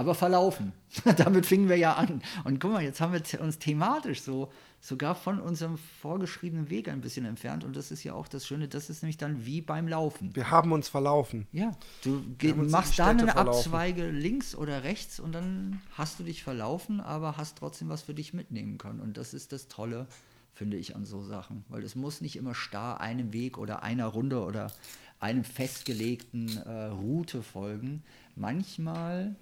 [0.00, 0.72] aber verlaufen.
[1.18, 2.22] Damit fingen wir ja an.
[2.44, 7.02] Und guck mal, jetzt haben wir uns thematisch so sogar von unserem vorgeschriebenen Weg ein
[7.02, 7.64] bisschen entfernt.
[7.64, 10.34] Und das ist ja auch das Schöne, das ist nämlich dann wie beim Laufen.
[10.34, 11.46] Wir haben uns verlaufen.
[11.52, 11.72] Ja,
[12.02, 12.22] du
[12.54, 13.48] machst da eine verlaufen.
[13.50, 18.14] Abzweige links oder rechts und dann hast du dich verlaufen, aber hast trotzdem was für
[18.14, 19.00] dich mitnehmen können.
[19.00, 20.06] Und das ist das Tolle,
[20.54, 21.66] finde ich, an so Sachen.
[21.68, 24.72] Weil es muss nicht immer starr einem Weg oder einer Runde oder
[25.20, 28.02] einem festgelegten äh, Route folgen.
[28.34, 29.36] Manchmal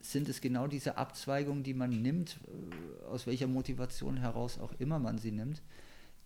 [0.00, 4.98] sind es genau diese Abzweigungen, die man nimmt, äh, aus welcher Motivation heraus auch immer
[4.98, 5.62] man sie nimmt,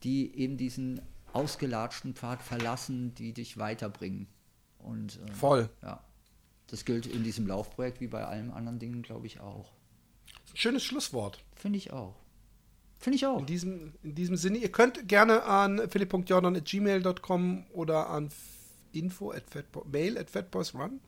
[0.05, 1.01] die eben diesen
[1.33, 4.29] ausgelatschten Pfad verlassen, die dich weiterbringen.
[4.79, 5.69] Und, äh, Voll.
[5.83, 6.03] Ja.
[6.69, 9.73] Das gilt in diesem Laufprojekt wie bei allen anderen Dingen, glaube ich, auch.
[10.53, 11.43] Ein schönes Schlusswort.
[11.55, 12.15] Finde ich auch.
[12.99, 13.39] Finde ich auch.
[13.39, 18.31] In diesem, in diesem Sinne, ihr könnt gerne an philipp.jordan.gmail.com oder an
[18.99, 19.45] info at
[19.91, 21.01] mail at fatboysrun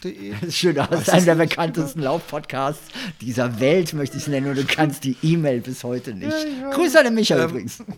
[0.00, 0.12] das
[0.42, 2.88] ist schön, das ist einer der bekanntesten Laufpodcasts
[3.20, 6.30] dieser Welt, möchte ich es nennen, und du kannst die E-Mail bis heute nicht.
[6.30, 6.70] Ja, ja.
[6.70, 7.82] Grüße an den Michael ähm, übrigens.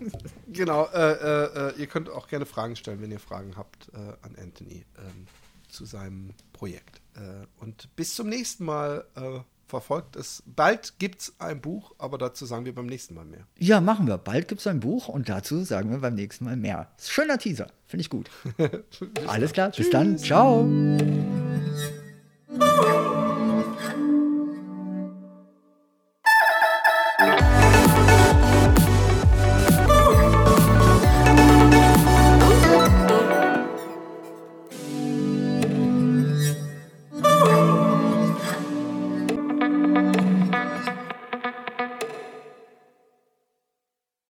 [0.50, 4.34] Genau, äh, äh, ihr könnt auch gerne Fragen stellen, wenn ihr Fragen habt äh, an
[4.42, 5.26] Anthony ähm,
[5.68, 7.02] zu seinem Projekt.
[7.14, 10.42] Äh, und bis zum nächsten Mal äh, verfolgt es.
[10.46, 13.46] Bald gibt es ein Buch, aber dazu sagen wir beim nächsten Mal mehr.
[13.58, 14.18] Ja, machen wir.
[14.18, 16.88] Bald gibt es ein Buch und dazu sagen wir beim nächsten Mal mehr.
[16.98, 18.30] Schöner Teaser, finde ich gut.
[19.26, 20.18] Alles klar, bis dann.
[20.18, 20.66] Ciao.